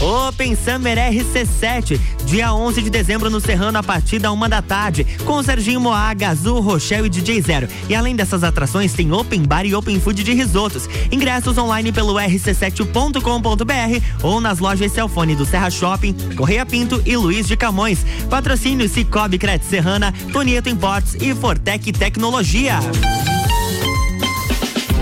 Open 0.02 0.56
Summer 0.56 0.98
RC7, 0.98 2.00
dia 2.26 2.54
11 2.54 2.82
de 2.84 2.90
dezembro 2.90 3.30
no 3.30 3.40
Serrano 3.40 3.78
a 3.78 3.84
partir 3.84 4.20
da 4.20 4.32
uma 4.32 4.50
da 4.50 4.62
tarde, 4.62 5.06
com 5.26 5.42
Serginho 5.42 5.80
Moaga, 5.80 6.30
Azul, 6.30 6.60
Rochelle 6.60 7.08
e 7.08 7.10
DJ 7.10 7.42
Zero. 7.42 7.68
E 7.90 7.96
além 7.96 8.16
dessas 8.16 8.44
atrações, 8.44 8.94
tem 8.94 9.12
Open 9.12 9.42
Bar 9.44 9.66
e 9.66 9.74
Open 9.74 10.00
Food 10.00 10.24
de 10.24 10.34
risotos. 10.34 10.88
Ingressos 11.12 11.58
online 11.58 11.92
pelo 11.92 12.16
rc7.com.br 12.16 14.06
ou 14.22 14.42
nas 14.42 14.60
lojas 14.60 14.92
Celfone 14.92 15.36
do 15.36 15.46
Serra 15.46 15.70
Shopping, 15.70 16.14
Correia 16.36 16.66
Pinto 16.66 17.02
e 17.06 17.16
Luiz 17.16 17.48
de 17.48 17.56
Camões. 17.56 18.06
Patrocínio 18.30 18.88
Cicobi 18.90 19.38
Cred 19.38 19.64
Serrana, 19.66 20.14
Tonieto 20.32 20.70
Imports 20.70 21.16
e 21.16 21.34
Fortec 21.34 21.92
Tecnologia. 21.92 22.80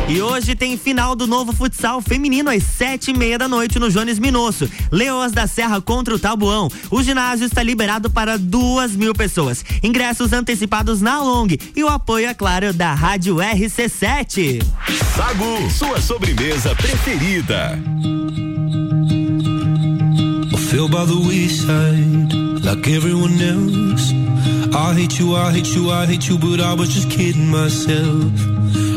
E 0.08 0.22
hoje 0.22 0.56
tem 0.56 0.78
final 0.78 1.16
do 1.16 1.26
novo 1.26 1.54
futsal 1.54 2.02
feminino 2.02 2.50
às 2.50 2.64
sete 2.64 3.12
e 3.12 3.18
meia 3.18 3.38
da 3.38 3.48
noite 3.48 3.80
no 3.80 3.90
Jones 3.90 4.20
Minosso. 4.20 4.70
Leoas 4.92 5.32
da 5.32 5.48
Serra 5.48 5.82
contra 5.82 6.14
o 6.14 6.20
Tabuão. 6.20 6.70
O 6.92 7.02
ginásio 7.02 7.46
está 7.46 7.64
liberado 7.64 8.10
para 8.10 8.38
duas 8.38 8.96
mil 8.96 9.14
pessoas. 9.14 9.64
Ingressos 9.82 10.34
antecipados 10.34 11.02
na 11.02 11.22
Long 11.22 11.48
e 11.76 11.84
o 11.84 11.88
apoio, 11.88 12.28
é 12.28 12.34
claro, 12.34 12.74
da 12.74 12.94
Rádio 12.94 13.38
RC7. 13.38 14.64
Sagu, 15.16 15.72
sua 15.72 16.02
sobremesa 16.02 16.76
preferida. 16.76 17.80
fell 20.74 20.90
by 20.90 21.06
the 21.06 21.16
wayside 21.30 22.34
like 22.66 22.88
everyone 22.88 23.40
else. 23.40 24.12
I 24.74 24.94
hate 24.96 25.20
you, 25.20 25.36
I 25.36 25.52
hate 25.52 25.68
you, 25.76 25.92
I 25.92 26.08
hate 26.08 26.28
you, 26.28 26.40
but 26.40 26.60
I 26.60 26.74
was 26.74 26.90
just 26.90 27.12
kidding 27.12 27.48
myself. 27.48 28.34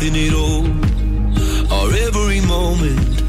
Nothing 0.00 0.16
at 0.26 0.34
all. 0.34 0.66
Or 1.76 1.92
every 2.06 2.40
moment, 2.40 3.22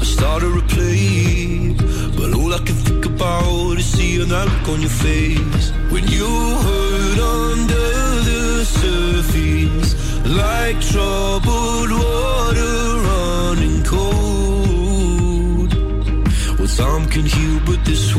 I 0.00 0.04
started 0.04 0.54
to 0.54 0.62
play, 0.74 1.74
but 2.16 2.32
all 2.38 2.52
I 2.54 2.58
can 2.58 2.76
think 2.86 3.06
about 3.06 3.78
is 3.78 3.86
seeing 3.86 4.28
that 4.28 4.46
look 4.48 4.68
on 4.68 4.80
your 4.80 4.90
face 4.90 5.70
when 5.90 6.06
you 6.06 6.26
hurt 6.66 7.18
under 7.18 7.88
the 8.30 8.64
surface, 8.64 9.94
like 10.26 10.80
troubled 10.92 11.90
water 11.90 12.76
running 13.08 13.82
cold. 13.82 15.70
Well, 16.58 16.68
time 16.68 17.08
can 17.08 17.26
heal, 17.26 17.60
but 17.66 17.84
this. 17.84 18.13